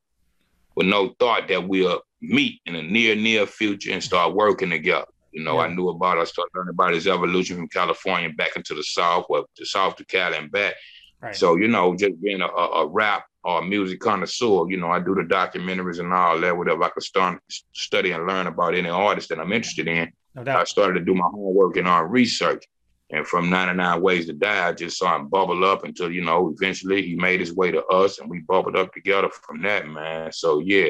with 0.76 0.86
no 0.86 1.16
thought 1.18 1.48
that 1.48 1.66
we'll 1.66 2.00
meet 2.20 2.60
in 2.64 2.74
the 2.74 2.82
near 2.82 3.16
near 3.16 3.44
future 3.44 3.92
and 3.92 4.02
start 4.02 4.36
working 4.36 4.70
together. 4.70 5.06
You 5.32 5.42
know, 5.42 5.56
yeah. 5.56 5.66
I 5.66 5.74
knew 5.74 5.88
about 5.88 6.18
I 6.18 6.24
started 6.24 6.52
learning 6.54 6.74
about 6.74 6.94
his 6.94 7.08
evolution 7.08 7.56
from 7.56 7.68
California 7.68 8.30
back 8.30 8.54
into 8.54 8.74
the 8.74 8.84
South, 8.84 9.26
well, 9.28 9.46
the 9.58 9.66
South 9.66 9.96
to 9.96 10.04
Cali 10.04 10.36
and 10.36 10.50
back. 10.50 10.74
Right. 11.20 11.34
So, 11.34 11.56
you 11.56 11.66
know, 11.66 11.96
just 11.96 12.22
being 12.22 12.40
a, 12.40 12.46
a, 12.46 12.86
rap 12.86 13.24
or 13.42 13.58
a 13.60 13.64
music 13.64 13.98
connoisseur, 14.00 14.70
you 14.70 14.76
know, 14.76 14.90
I 14.90 15.00
do 15.00 15.14
the 15.14 15.22
documentaries 15.22 15.98
and 15.98 16.12
all 16.12 16.40
that, 16.40 16.56
whatever 16.56 16.84
I 16.84 16.90
could 16.90 17.02
start 17.02 17.42
study 17.72 18.12
and 18.12 18.26
learn 18.26 18.46
about 18.46 18.74
any 18.74 18.88
artist 18.88 19.30
that 19.30 19.40
I'm 19.40 19.52
interested 19.52 19.88
in. 19.88 20.12
No 20.36 20.56
I 20.56 20.64
started 20.64 21.00
to 21.00 21.04
do 21.04 21.14
my 21.14 21.28
homework 21.32 21.76
and 21.76 21.88
our 21.88 22.06
research. 22.06 22.64
And 23.10 23.26
from 23.26 23.48
99 23.48 24.00
Ways 24.00 24.26
to 24.26 24.32
Die, 24.32 24.68
I 24.68 24.72
just 24.72 24.98
saw 24.98 25.14
him 25.14 25.28
bubble 25.28 25.64
up 25.64 25.84
until, 25.84 26.10
you 26.10 26.22
know, 26.22 26.52
eventually 26.56 27.02
he 27.02 27.14
made 27.14 27.38
his 27.38 27.54
way 27.54 27.70
to 27.70 27.84
us 27.86 28.18
and 28.18 28.28
we 28.28 28.40
bubbled 28.40 28.76
up 28.76 28.92
together 28.92 29.28
from 29.30 29.62
that, 29.62 29.86
man. 29.86 30.32
So 30.32 30.58
yeah, 30.58 30.88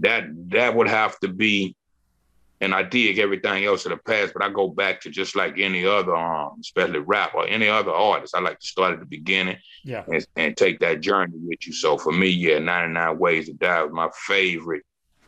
that 0.00 0.24
that 0.50 0.74
would 0.74 0.88
have 0.88 1.18
to 1.20 1.28
be 1.28 1.74
and 2.60 2.74
I 2.74 2.82
dig 2.82 3.18
everything 3.18 3.64
else 3.64 3.84
of 3.84 3.90
the 3.90 3.98
past, 3.98 4.32
but 4.32 4.42
I 4.42 4.48
go 4.48 4.68
back 4.68 5.00
to 5.02 5.10
just 5.10 5.36
like 5.36 5.58
any 5.58 5.84
other 5.84 6.16
um, 6.16 6.56
especially 6.60 7.00
rap 7.00 7.34
or 7.34 7.46
any 7.46 7.68
other 7.68 7.90
artist. 7.90 8.34
I 8.34 8.40
like 8.40 8.60
to 8.60 8.66
start 8.66 8.94
at 8.94 9.00
the 9.00 9.06
beginning 9.06 9.58
yeah. 9.84 10.04
and, 10.06 10.26
and 10.36 10.56
take 10.56 10.80
that 10.80 11.00
journey 11.00 11.34
with 11.36 11.66
you. 11.66 11.72
So 11.72 11.98
for 11.98 12.12
me, 12.12 12.28
yeah, 12.28 12.58
99 12.58 13.18
Ways 13.18 13.46
to 13.46 13.52
Die 13.52 13.82
was 13.82 13.92
my 13.92 14.08
favorite 14.26 14.84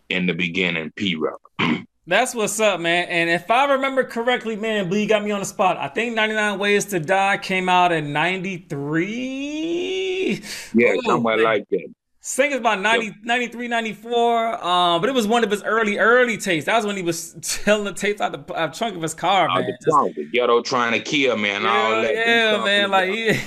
in 0.08 0.26
the 0.26 0.32
beginning 0.32 0.90
P 0.96 1.16
rap. 1.16 1.38
That's 2.08 2.34
what's 2.34 2.58
up, 2.58 2.80
man. 2.80 3.06
And 3.10 3.28
if 3.28 3.50
I 3.50 3.70
remember 3.70 4.02
correctly, 4.02 4.56
man, 4.56 4.88
Bleed 4.88 5.10
got 5.10 5.22
me 5.22 5.30
on 5.30 5.40
the 5.40 5.46
spot. 5.46 5.76
I 5.76 5.88
think 5.88 6.14
99 6.14 6.58
Ways 6.58 6.86
to 6.86 7.00
Die 7.00 7.36
came 7.36 7.68
out 7.68 7.92
in 7.92 8.14
93. 8.14 10.42
Yeah, 10.72 10.94
oh, 10.96 11.00
somewhere 11.04 11.36
man. 11.36 11.44
like 11.44 11.68
that. 11.68 11.84
I 11.84 11.88
think 12.22 12.54
it's 12.54 12.60
about 12.60 12.80
90, 12.80 13.14
93, 13.24 13.68
94. 13.68 14.64
Um, 14.64 15.02
but 15.02 15.10
it 15.10 15.14
was 15.14 15.26
one 15.26 15.44
of 15.44 15.50
his 15.50 15.62
early, 15.64 15.98
early 15.98 16.38
tapes. 16.38 16.64
That 16.64 16.76
was 16.76 16.86
when 16.86 16.96
he 16.96 17.02
was 17.02 17.36
telling 17.42 17.84
the 17.84 17.92
tapes 17.92 18.22
out 18.22 18.32
the 18.32 18.40
uh, 18.54 18.68
trunk 18.68 18.96
of 18.96 19.02
his 19.02 19.12
car, 19.12 19.46
man. 19.48 19.66
the 19.66 19.76
trunk, 19.90 20.16
the 20.16 20.24
ghetto 20.30 20.62
trying 20.62 20.92
to 20.92 21.00
kill, 21.00 21.36
man. 21.36 21.64
Yeah, 21.64 21.70
all 21.70 21.90
that. 22.00 22.14
Yeah, 22.14 22.64
man. 22.64 22.90
Like, 22.90 23.10
he, 23.10 23.38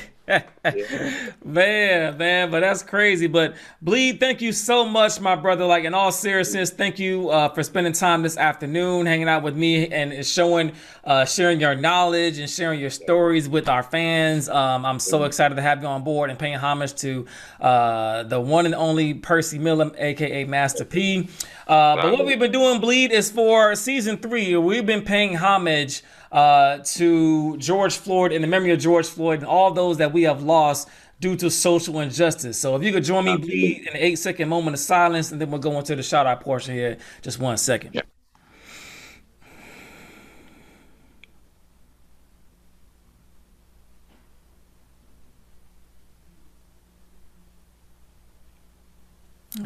Man, 1.43 2.17
man, 2.17 2.51
but 2.51 2.59
that's 2.59 2.83
crazy. 2.83 3.27
But 3.27 3.55
bleed, 3.81 4.19
thank 4.19 4.41
you 4.41 4.51
so 4.51 4.85
much, 4.85 5.19
my 5.19 5.35
brother. 5.35 5.65
Like 5.65 5.85
in 5.85 5.93
all 5.93 6.11
seriousness, 6.11 6.69
thank 6.69 6.99
you 6.99 7.29
uh, 7.29 7.49
for 7.49 7.63
spending 7.63 7.93
time 7.93 8.21
this 8.21 8.37
afternoon, 8.37 9.05
hanging 9.07 9.27
out 9.27 9.41
with 9.43 9.55
me 9.55 9.87
and 9.87 10.25
showing, 10.25 10.73
uh, 11.03 11.25
sharing 11.25 11.59
your 11.59 11.75
knowledge 11.75 12.37
and 12.37 12.49
sharing 12.49 12.79
your 12.79 12.91
stories 12.91 13.49
with 13.49 13.67
our 13.67 13.83
fans. 13.83 14.49
Um, 14.49 14.85
I'm 14.85 14.99
so 14.99 15.23
excited 15.23 15.55
to 15.55 15.61
have 15.61 15.81
you 15.81 15.87
on 15.87 16.03
board 16.03 16.29
and 16.29 16.37
paying 16.37 16.57
homage 16.57 16.93
to 16.95 17.25
uh, 17.59 18.23
the 18.23 18.39
one 18.39 18.65
and 18.65 18.75
only 18.75 19.15
Percy 19.15 19.57
Miller, 19.57 19.91
aka 19.97 20.45
Master 20.45 20.85
P. 20.85 21.27
Uh, 21.67 21.95
but 21.95 22.11
what 22.11 22.25
we've 22.25 22.39
been 22.39 22.51
doing, 22.51 22.79
bleed, 22.79 23.11
is 23.11 23.31
for 23.31 23.75
season 23.75 24.17
three. 24.17 24.55
We've 24.55 24.85
been 24.85 25.03
paying 25.03 25.35
homage 25.35 26.03
uh, 26.31 26.79
to 26.79 27.57
George 27.57 27.97
Floyd 27.97 28.31
in 28.31 28.41
the 28.41 28.47
memory 28.47 28.71
of 28.71 28.79
George 28.79 29.07
Floyd 29.07 29.39
and 29.39 29.47
all 29.47 29.71
those 29.71 29.97
that 29.97 30.13
we 30.13 30.23
have 30.23 30.43
lost 30.43 30.87
due 31.19 31.35
to 31.35 31.49
social 31.49 31.99
injustice. 31.99 32.59
So 32.59 32.75
if 32.75 32.83
you 32.83 32.91
could 32.91 33.03
join 33.03 33.25
me, 33.25 33.37
bleed, 33.37 33.81
in 33.81 33.87
an 33.89 33.97
eight 33.97 34.15
second 34.15 34.49
moment 34.49 34.73
of 34.73 34.79
silence, 34.79 35.31
and 35.31 35.39
then 35.39 35.51
we'll 35.51 35.59
go 35.59 35.77
into 35.77 35.95
the 35.95 36.03
shout 36.03 36.25
out 36.25 36.41
portion 36.41 36.73
here. 36.73 36.97
Just 37.21 37.39
one 37.39 37.57
second. 37.57 37.91
Yeah. 37.93 38.01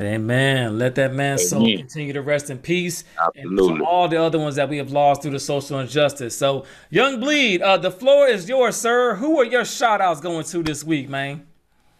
Amen. 0.06 0.78
Let 0.78 0.96
that 0.96 1.13
man's 1.13 1.50
soul 1.50 1.65
continue 1.65 2.13
to 2.13 2.22
rest 2.22 2.50
in 2.50 2.58
peace. 2.58 3.04
Absolutely. 3.20 3.74
And 3.74 3.82
all 3.82 4.08
the 4.08 4.22
other 4.22 4.39
ones 4.39 4.56
that 4.56 4.70
we 4.70 4.78
have 4.78 4.91
lost 4.91 5.22
through 5.22 5.32
the 5.32 5.39
social 5.39 5.80
injustice. 5.80 6.38
So, 6.38 6.65
Young 6.89 7.20
Bleed, 7.20 7.62
uh, 7.62 7.78
the 7.78 7.91
floor 7.91 8.28
is 8.28 8.48
yours, 8.48 8.76
sir. 8.76 9.15
Who 9.15 9.39
are 9.39 9.46
your 9.46 9.65
shout 9.65 10.02
outs 10.02 10.22
going 10.22 10.46
to 10.46 10.63
this 10.63 10.84
week, 10.84 11.10
man? 11.10 11.46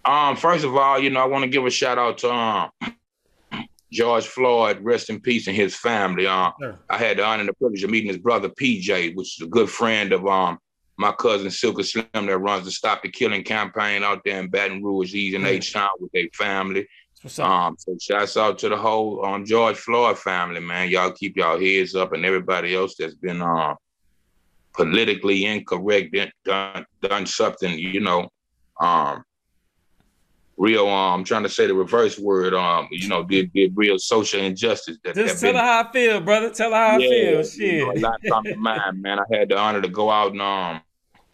Um, 0.06 0.36
first 0.36 0.64
of 0.64 0.76
all, 0.76 1.00
you 1.00 1.10
know, 1.10 1.22
I 1.22 1.26
want 1.26 1.44
to 1.44 1.50
give 1.50 1.66
a 1.66 1.72
shout 1.72 1.98
out 1.98 2.20
to 2.20 2.32
um 2.32 2.70
George 3.92 4.26
Floyd, 4.28 4.80
rest 4.82 5.10
in 5.10 5.20
peace, 5.20 5.48
and 5.48 5.56
his 5.56 5.76
family. 5.76 6.28
Um, 6.28 6.54
sure. 6.62 6.80
I 6.90 6.98
had 6.98 7.18
the 7.18 7.26
honor 7.26 7.42
and 7.42 7.50
the 7.50 7.54
privilege 7.54 7.84
of 7.84 7.90
meeting 7.90 8.10
his 8.10 8.18
brother 8.18 8.50
PJ, 8.50 9.16
which 9.16 9.40
is 9.40 9.46
a 9.46 9.50
good 9.50 9.70
friend 9.70 10.14
of 10.14 10.28
um 10.28 10.60
my 10.98 11.12
cousin 11.12 11.48
Silka 11.48 11.84
Slim 11.84 12.08
that 12.14 12.38
runs 12.38 12.66
the 12.66 12.72
Stop 12.72 13.04
the 13.04 13.10
Killing 13.10 13.44
campaign 13.44 14.04
out 14.04 14.22
there 14.24 14.40
in 14.40 14.50
Baton 14.50 14.84
Rouge. 14.84 15.12
He's 15.12 15.34
in 15.34 15.46
H 15.46 15.74
Town 15.74 15.90
with 16.00 16.12
their 16.12 16.28
family. 16.34 16.88
Um, 17.40 17.76
so 17.80 17.98
shouts 18.00 18.38
out 18.38 18.60
to 18.60 18.70
the 18.70 18.78
whole 18.78 19.26
um 19.26 19.46
George 19.46 19.78
Floyd 19.78 20.18
family, 20.18 20.60
man. 20.60 20.90
Y'all 20.90 21.12
keep 21.12 21.36
y'all 21.38 21.60
heads 21.60 21.96
up, 21.96 22.14
and 22.14 22.24
everybody 22.24 22.76
else 22.76 22.96
that's 22.98 23.16
been 23.16 23.42
uh, 23.42 23.74
politically 24.74 25.46
incorrect, 25.46 26.16
done 26.44 26.86
done 27.02 27.26
something, 27.26 27.78
you 27.80 28.00
know, 28.00 28.30
um, 28.80 29.24
real. 30.56 30.88
Um, 30.88 31.20
I'm 31.20 31.24
trying 31.24 31.44
to 31.44 31.50
say 31.50 31.66
the 31.66 31.74
reverse 31.74 32.20
word. 32.20 32.54
Um, 32.54 32.88
you 32.92 33.08
know, 33.08 33.24
did 33.24 33.52
did 33.54 33.74
real 33.76 33.98
social 33.98 34.42
injustice. 34.42 35.00
That, 35.04 35.16
Just 35.16 35.42
that 35.42 35.48
tell 35.48 35.54
been, 35.54 35.62
her 35.62 35.68
how 35.68 35.90
I 35.90 35.92
feel, 35.92 36.22
brother. 36.22 36.52
Tell 36.52 36.72
her 36.72 36.76
how 36.76 36.98
yeah, 37.00 37.08
I 37.08 37.10
feel. 37.10 37.44
Shit, 37.44 37.60
you 37.60 37.86
know, 37.86 37.92
a 37.92 38.00
lot 38.00 38.22
come 38.28 38.44
to 38.44 38.56
mind, 38.56 39.02
man. 39.02 39.20
I 39.20 39.24
had 39.36 39.50
the 39.50 39.58
honor 39.58 39.82
to 39.82 39.90
go 39.90 40.12
out 40.12 40.34
and 40.34 40.42
um 40.42 40.82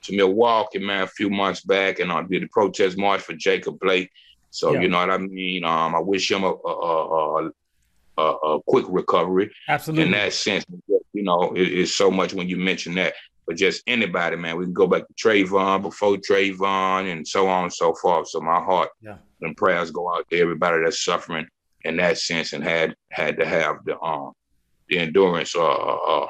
to 0.04 0.16
Milwaukee, 0.16 0.80
man, 0.80 1.04
a 1.04 1.08
few 1.08 1.30
months 1.30 1.62
back, 1.62 2.00
and 2.00 2.12
I 2.12 2.20
uh, 2.20 2.24
did 2.24 2.44
a 2.44 2.48
protest 2.48 2.98
march 2.98 3.22
for 3.22 3.34
Jacob 3.34 3.78
Blake 3.80 4.10
so 4.52 4.74
yeah. 4.74 4.82
you 4.82 4.90
know 4.90 5.00
what 5.00 5.10
I 5.10 5.18
mean. 5.18 5.64
Um, 5.64 5.96
I 5.96 6.00
wish 6.00 6.30
him 6.30 6.44
a 6.44 6.52
a, 6.52 7.46
a, 7.48 7.52
a, 8.18 8.22
a 8.24 8.62
quick 8.68 8.86
recovery. 8.90 9.52
Absolutely. 9.68 10.06
In 10.06 10.12
that 10.12 10.34
sense, 10.34 10.66
you 11.14 11.24
know, 11.24 11.54
it, 11.56 11.62
it's 11.62 11.96
so 11.96 12.12
much 12.12 12.34
when 12.34 12.48
you 12.48 12.58
mention 12.58 12.94
that. 12.96 13.14
But 13.48 13.58
just 13.58 13.82
anybody, 13.88 14.36
man, 14.36 14.58
we 14.58 14.66
can 14.66 14.74
go 14.74 14.88
back 14.88 15.04
to 15.08 15.14
Trayvon 15.14 15.82
before 15.82 16.18
Trayvon 16.18 17.12
and 17.12 17.28
so 17.28 17.48
on 17.48 17.64
and 17.64 17.74
so 17.74 17.94
forth. 17.96 18.30
So 18.30 18.40
my 18.40 18.62
heart 18.62 18.90
yeah. 19.02 19.18
and 19.42 19.58
prayers 19.58 19.90
go 19.90 20.14
out 20.14 20.30
to 20.30 20.40
everybody 20.40 20.84
that's 20.84 21.04
suffering 21.04 21.48
in 21.84 21.98
that 21.98 22.20
sense 22.20 22.54
and 22.54 22.64
had 22.64 22.96
had 23.10 23.38
to 23.38 23.46
have 23.46 23.78
the 23.86 24.00
um 24.02 24.34
the 24.90 25.00
endurance 25.00 25.56
uh, 25.56 25.64
uh, 25.64 25.96
uh 25.96 26.28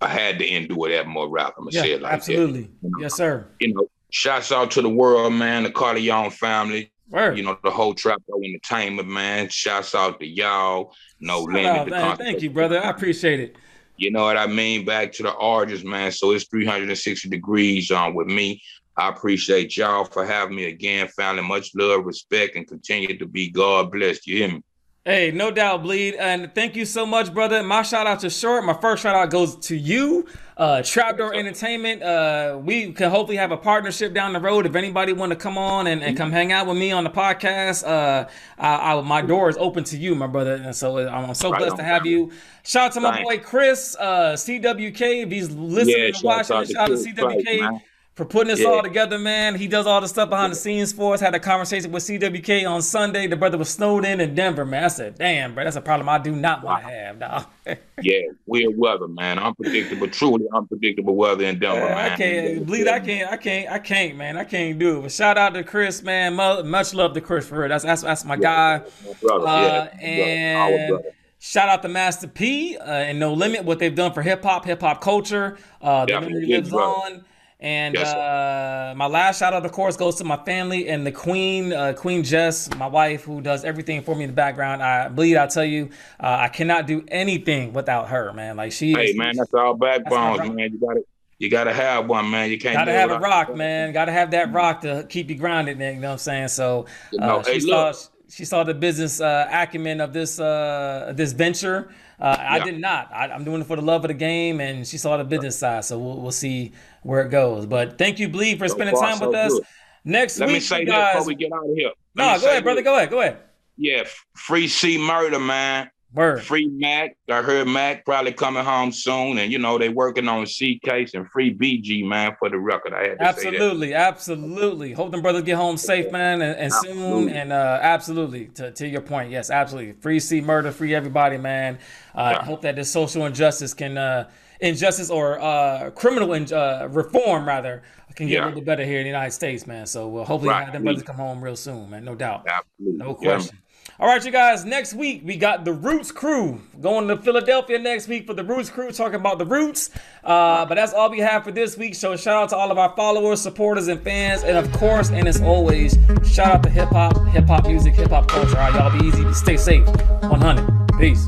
I 0.00 0.08
had 0.08 0.38
to 0.38 0.48
endure 0.48 0.90
that 0.90 1.06
more 1.06 1.28
route. 1.28 1.54
I'm 1.56 1.64
gonna 1.64 1.74
yeah, 1.74 1.82
say 1.82 1.92
it 1.92 2.02
like 2.02 2.12
absolutely. 2.12 2.62
that. 2.62 2.68
You 2.82 2.90
know, 2.90 2.98
yes, 3.00 3.16
sir. 3.16 3.48
You 3.58 3.74
know, 3.74 3.88
Shouts 4.10 4.52
out 4.52 4.70
to 4.72 4.82
the 4.82 4.88
world, 4.88 5.34
man, 5.34 5.64
the 5.64 5.70
Corleone 5.70 6.30
family. 6.30 6.92
Word. 7.10 7.38
You 7.38 7.44
know, 7.44 7.58
the 7.64 7.70
whole 7.70 7.94
Trap 7.94 8.22
Entertainment, 8.44 9.08
man. 9.08 9.48
Shouts 9.48 9.94
out 9.94 10.20
to 10.20 10.26
y'all. 10.26 10.94
No 11.20 11.40
Shout 11.40 11.52
limit. 11.52 11.92
Out, 11.92 12.18
Thank 12.18 12.42
you, 12.42 12.50
brother. 12.50 12.84
I 12.84 12.90
appreciate 12.90 13.40
it. 13.40 13.56
You 13.96 14.12
know 14.12 14.24
what 14.24 14.36
I 14.36 14.46
mean? 14.46 14.84
Back 14.84 15.12
to 15.14 15.24
the 15.24 15.34
artists, 15.34 15.84
man. 15.84 16.12
So 16.12 16.32
it's 16.32 16.46
360 16.48 17.28
degrees 17.28 17.90
on 17.90 18.10
um, 18.10 18.14
with 18.14 18.28
me. 18.28 18.62
I 18.96 19.08
appreciate 19.08 19.76
y'all 19.76 20.04
for 20.04 20.24
having 20.24 20.56
me 20.56 20.66
again, 20.66 21.08
family. 21.08 21.42
Much 21.42 21.70
love, 21.74 22.04
respect, 22.04 22.56
and 22.56 22.66
continue 22.66 23.16
to 23.18 23.26
be 23.26 23.50
God 23.50 23.90
blessed. 23.90 24.26
You 24.26 24.36
hear 24.38 24.48
me? 24.52 24.62
Hey, 25.08 25.30
no 25.30 25.50
doubt, 25.50 25.84
bleed, 25.84 26.16
and 26.16 26.54
thank 26.54 26.76
you 26.76 26.84
so 26.84 27.06
much, 27.06 27.32
brother. 27.32 27.62
My 27.62 27.80
shout 27.80 28.06
out 28.06 28.20
to 28.20 28.28
Short. 28.28 28.62
My 28.62 28.74
first 28.74 29.02
shout 29.02 29.16
out 29.16 29.30
goes 29.30 29.56
to 29.56 29.74
you, 29.74 30.26
uh, 30.58 30.82
Trapdoor 30.82 31.32
Entertainment. 31.32 32.02
Uh, 32.02 32.58
we 32.62 32.92
can 32.92 33.10
hopefully 33.10 33.38
have 33.38 33.50
a 33.50 33.56
partnership 33.56 34.12
down 34.12 34.34
the 34.34 34.38
road. 34.38 34.66
If 34.66 34.76
anybody 34.76 35.14
want 35.14 35.30
to 35.30 35.36
come 35.36 35.56
on 35.56 35.86
and, 35.86 36.02
and 36.02 36.14
come 36.14 36.30
hang 36.30 36.52
out 36.52 36.66
with 36.66 36.76
me 36.76 36.92
on 36.92 37.04
the 37.04 37.10
podcast, 37.10 37.88
uh, 37.88 38.28
I, 38.58 38.92
I, 38.92 39.00
my 39.00 39.22
door 39.22 39.48
is 39.48 39.56
open 39.56 39.82
to 39.84 39.96
you, 39.96 40.14
my 40.14 40.26
brother. 40.26 40.56
And 40.56 40.76
so 40.76 40.98
uh, 40.98 41.10
I'm, 41.10 41.32
so 41.32 41.52
right 41.52 41.60
blessed 41.60 41.72
on, 41.72 41.78
to 41.78 41.84
have 41.84 42.04
you. 42.04 42.30
Shout 42.62 42.88
out 42.88 42.92
to 42.92 43.00
my 43.00 43.22
boy 43.22 43.38
Chris, 43.38 43.96
uh, 43.98 44.34
CWK. 44.34 45.22
If 45.22 45.30
he's 45.30 45.50
listening 45.50 45.96
yeah, 46.00 46.04
and 46.08 46.16
watching, 46.22 46.66
shout 46.66 46.76
out 46.76 46.88
to 46.88 46.92
CWK. 46.96 47.60
Right, 47.62 47.80
for 48.18 48.24
putting 48.24 48.48
this 48.48 48.58
yeah. 48.58 48.66
all 48.66 48.82
together, 48.82 49.16
man. 49.16 49.54
He 49.54 49.68
does 49.68 49.86
all 49.86 50.00
the 50.00 50.08
stuff 50.08 50.28
behind 50.28 50.50
the 50.50 50.56
scenes 50.56 50.92
for 50.92 51.14
us. 51.14 51.20
Had 51.20 51.36
a 51.36 51.38
conversation 51.38 51.92
with 51.92 52.02
CWK 52.02 52.68
on 52.68 52.82
Sunday. 52.82 53.28
The 53.28 53.36
brother 53.36 53.56
was 53.56 53.68
snowed 53.68 54.04
in 54.04 54.20
in 54.20 54.34
Denver, 54.34 54.64
man. 54.64 54.82
I 54.82 54.88
said, 54.88 55.16
damn, 55.16 55.54
bro, 55.54 55.62
that's 55.62 55.76
a 55.76 55.80
problem 55.80 56.08
I 56.08 56.18
do 56.18 56.34
not 56.34 56.64
want 56.64 56.82
to 56.82 56.90
have, 56.90 57.20
dog. 57.20 57.46
yeah, 58.02 58.22
weird 58.44 58.76
weather, 58.76 59.06
man. 59.06 59.38
Unpredictable, 59.38 60.08
truly 60.08 60.46
unpredictable 60.52 61.14
weather 61.14 61.44
in 61.44 61.60
Denver, 61.60 61.86
uh, 61.86 61.90
man. 61.90 62.12
I 62.12 62.16
can't 62.16 62.66
bleed. 62.66 62.88
I 62.88 62.98
can't. 62.98 63.30
I 63.30 63.36
can't. 63.36 63.70
I 63.70 63.78
can't, 63.78 64.16
man. 64.16 64.36
I 64.36 64.42
can't 64.42 64.76
do 64.80 64.98
it. 64.98 65.02
But 65.02 65.12
shout 65.12 65.38
out 65.38 65.54
to 65.54 65.62
Chris, 65.62 66.02
man. 66.02 66.34
Much 66.34 66.94
love 66.94 67.14
to 67.14 67.20
Chris 67.20 67.46
for 67.46 67.60
real. 67.60 67.68
That's 67.68 67.84
that's 67.84 68.02
that's 68.02 68.24
my 68.24 68.34
yeah, 68.34 68.40
guy. 68.40 68.84
My 69.06 69.12
brother, 69.22 69.46
uh, 69.46 69.88
yeah, 70.00 70.66
and. 70.66 71.00
Shout 71.40 71.68
out 71.68 71.82
to 71.82 71.88
Master 71.88 72.26
P 72.26 72.76
uh, 72.76 72.82
and 72.82 73.20
No 73.20 73.32
Limit, 73.32 73.62
what 73.62 73.78
they've 73.78 73.94
done 73.94 74.12
for 74.12 74.22
hip 74.22 74.42
hop, 74.42 74.64
hip 74.64 74.80
hop 74.80 75.00
culture. 75.00 75.56
Uh, 75.80 76.04
the 76.04 76.20
memory 76.20 76.46
lives 76.46 76.72
on. 76.72 77.24
And 77.60 77.96
yes, 77.96 78.14
uh, 78.14 78.94
my 78.96 79.06
last 79.06 79.40
shout 79.40 79.52
out, 79.52 79.66
of 79.66 79.72
course, 79.72 79.96
goes 79.96 80.14
to 80.16 80.24
my 80.24 80.36
family 80.44 80.88
and 80.88 81.04
the 81.04 81.10
Queen, 81.10 81.72
uh, 81.72 81.92
Queen 81.92 82.22
Jess, 82.22 82.72
my 82.76 82.86
wife, 82.86 83.24
who 83.24 83.40
does 83.40 83.64
everything 83.64 84.02
for 84.02 84.14
me 84.14 84.24
in 84.24 84.30
the 84.30 84.36
background. 84.36 84.80
I 84.80 85.08
believe 85.08 85.36
I 85.36 85.48
tell 85.48 85.64
you, 85.64 85.90
uh, 86.20 86.36
I 86.40 86.48
cannot 86.48 86.86
do 86.86 87.04
anything 87.08 87.72
without 87.72 88.10
her, 88.10 88.32
man. 88.32 88.56
Like 88.56 88.70
she. 88.70 88.92
Hey, 88.92 89.06
is, 89.06 89.16
man, 89.16 89.36
that's 89.36 89.52
all 89.54 89.74
backbones, 89.74 90.38
that's 90.38 90.50
man. 90.50 90.72
You 90.72 90.78
got 90.78 90.94
to 90.94 91.04
you 91.38 91.48
gotta 91.48 91.72
have 91.72 92.08
one, 92.08 92.30
man. 92.30 92.50
You 92.50 92.58
can't 92.58 92.76
gotta 92.76 92.92
have 92.92 93.12
a 93.12 93.18
rock, 93.18 93.54
man. 93.54 93.92
Gotta 93.92 94.10
have 94.10 94.32
that 94.32 94.52
rock 94.52 94.80
to 94.80 95.06
keep 95.08 95.30
you 95.30 95.36
grounded. 95.36 95.78
Man. 95.78 95.94
You 95.94 96.00
know 96.00 96.08
what 96.08 96.12
I'm 96.14 96.18
saying? 96.18 96.48
So 96.48 96.86
uh, 97.18 97.26
know, 97.26 97.42
she 97.44 97.52
hey, 97.52 97.60
saw 97.60 97.92
she 98.28 98.44
saw 98.44 98.64
the 98.64 98.74
business 98.74 99.20
uh, 99.20 99.48
acumen 99.50 100.00
of 100.00 100.12
this 100.12 100.38
uh, 100.38 101.12
this 101.14 101.32
venture. 101.32 101.90
Uh, 102.20 102.36
yeah. 102.38 102.52
I 102.52 102.58
did 102.60 102.80
not. 102.80 103.10
I, 103.12 103.28
am 103.28 103.44
doing 103.44 103.60
it 103.60 103.66
for 103.66 103.76
the 103.76 103.82
love 103.82 104.04
of 104.04 104.08
the 104.08 104.14
game, 104.14 104.60
and 104.60 104.86
she 104.86 104.98
saw 104.98 105.16
the 105.16 105.24
business 105.24 105.58
side. 105.58 105.84
So 105.84 105.98
we'll, 105.98 106.20
we'll 106.20 106.32
see 106.32 106.72
where 107.02 107.22
it 107.22 107.30
goes. 107.30 107.64
But 107.64 107.96
thank 107.96 108.18
you, 108.18 108.28
Bleed, 108.28 108.58
for 108.58 108.68
spending 108.68 108.96
time 108.96 109.20
with 109.20 109.34
us. 109.34 109.58
Next 110.04 110.38
Let 110.38 110.46
week, 110.48 110.54
me 110.54 110.60
say 110.60 110.84
guys... 110.84 111.14
before 111.14 111.26
we 111.26 111.34
get 111.34 111.52
out 111.52 111.68
of 111.68 111.76
here. 111.76 111.90
Let 112.16 112.34
no, 112.34 112.40
go 112.40 112.50
ahead, 112.50 112.64
brother. 112.64 112.80
This. 112.80 112.84
Go 112.84 112.96
ahead. 112.96 113.10
Go 113.10 113.20
ahead. 113.20 113.38
Yeah, 113.76 114.04
free 114.34 114.66
C-Murder, 114.66 115.38
man. 115.38 115.90
Word. 116.14 116.42
Free 116.42 116.66
Mac. 116.66 117.16
I 117.28 117.42
heard 117.42 117.68
Mac 117.68 118.04
probably 118.04 118.32
coming 118.32 118.64
home 118.64 118.92
soon, 118.92 119.38
and 119.38 119.52
you 119.52 119.58
know 119.58 119.76
they 119.76 119.90
working 119.90 120.26
on 120.26 120.46
C 120.46 120.78
case 120.82 121.12
and 121.12 121.28
free 121.30 121.54
BG 121.54 122.02
man 122.02 122.34
for 122.38 122.48
the 122.48 122.58
record. 122.58 122.94
I 122.94 123.08
had 123.08 123.18
to 123.18 123.24
absolutely, 123.24 123.92
absolutely. 123.92 124.92
Hope 124.92 125.10
them 125.10 125.20
brothers 125.20 125.42
get 125.42 125.56
home 125.56 125.76
safe, 125.76 126.10
man, 126.10 126.40
and, 126.40 126.58
and 126.58 126.72
soon. 126.72 127.28
And 127.28 127.52
uh, 127.52 127.78
absolutely, 127.82 128.46
to, 128.54 128.70
to 128.70 128.88
your 128.88 129.02
point, 129.02 129.30
yes, 129.30 129.50
absolutely. 129.50 129.92
Free 130.00 130.18
C-Murder, 130.18 130.72
free 130.72 130.94
everybody, 130.94 131.36
man. 131.36 131.78
Uh, 132.14 132.36
yeah. 132.36 132.44
Hope 132.44 132.62
that 132.62 132.76
this 132.76 132.90
social 132.90 133.26
injustice 133.26 133.74
can. 133.74 133.98
Uh, 133.98 134.30
injustice 134.60 135.08
or 135.08 135.40
uh, 135.40 135.88
criminal 135.90 136.32
in, 136.32 136.52
uh, 136.52 136.88
reform 136.90 137.46
rather 137.46 137.80
can 138.18 138.26
get 138.26 138.34
yeah. 138.34 138.40
a 138.40 138.46
little 138.46 138.60
bit 138.60 138.66
better 138.66 138.84
here 138.84 138.98
in 138.98 139.04
the 139.04 139.10
United 139.10 139.30
States, 139.30 139.66
man. 139.66 139.86
So 139.86 140.08
we'll 140.08 140.24
hopefully 140.24 140.50
right. 140.50 140.64
have 140.64 140.72
them 140.72 140.82
brothers 140.82 141.04
come 141.04 141.16
home 141.16 141.42
real 141.42 141.54
soon, 141.54 141.88
man. 141.88 142.04
No 142.04 142.16
doubt. 142.16 142.46
Absolutely. 142.48 142.98
No 142.98 143.14
question. 143.14 143.56
Yeah. 143.56 143.67
All 144.00 144.06
right, 144.06 144.24
you 144.24 144.30
guys. 144.30 144.64
Next 144.64 144.94
week 144.94 145.22
we 145.24 145.34
got 145.34 145.64
the 145.64 145.72
Roots 145.72 146.12
Crew 146.12 146.60
going 146.80 147.08
to 147.08 147.16
Philadelphia 147.16 147.80
next 147.80 148.06
week 148.06 148.28
for 148.28 148.34
the 148.34 148.44
Roots 148.44 148.70
Crew, 148.70 148.92
talking 148.92 149.16
about 149.16 149.40
the 149.40 149.44
Roots. 149.44 149.90
Uh, 150.22 150.64
but 150.66 150.76
that's 150.76 150.92
all 150.92 151.10
we 151.10 151.18
have 151.18 151.42
for 151.42 151.50
this 151.50 151.76
week. 151.76 151.96
So 151.96 152.14
shout 152.14 152.36
out 152.36 152.48
to 152.50 152.56
all 152.56 152.70
of 152.70 152.78
our 152.78 152.94
followers, 152.94 153.40
supporters, 153.40 153.88
and 153.88 154.00
fans, 154.00 154.44
and 154.44 154.56
of 154.56 154.72
course, 154.74 155.10
and 155.10 155.26
as 155.26 155.40
always, 155.42 155.98
shout 156.24 156.46
out 156.46 156.62
to 156.62 156.70
hip 156.70 156.90
hop, 156.90 157.26
hip 157.26 157.46
hop 157.48 157.66
music, 157.66 157.96
hip 157.96 158.10
hop 158.10 158.28
culture. 158.28 158.56
All 158.56 158.70
right, 158.70 158.74
y'all 158.74 158.96
be 158.96 159.04
easy, 159.04 159.32
stay 159.32 159.56
safe. 159.56 159.84
100. 159.86 160.98
Peace. 161.00 161.26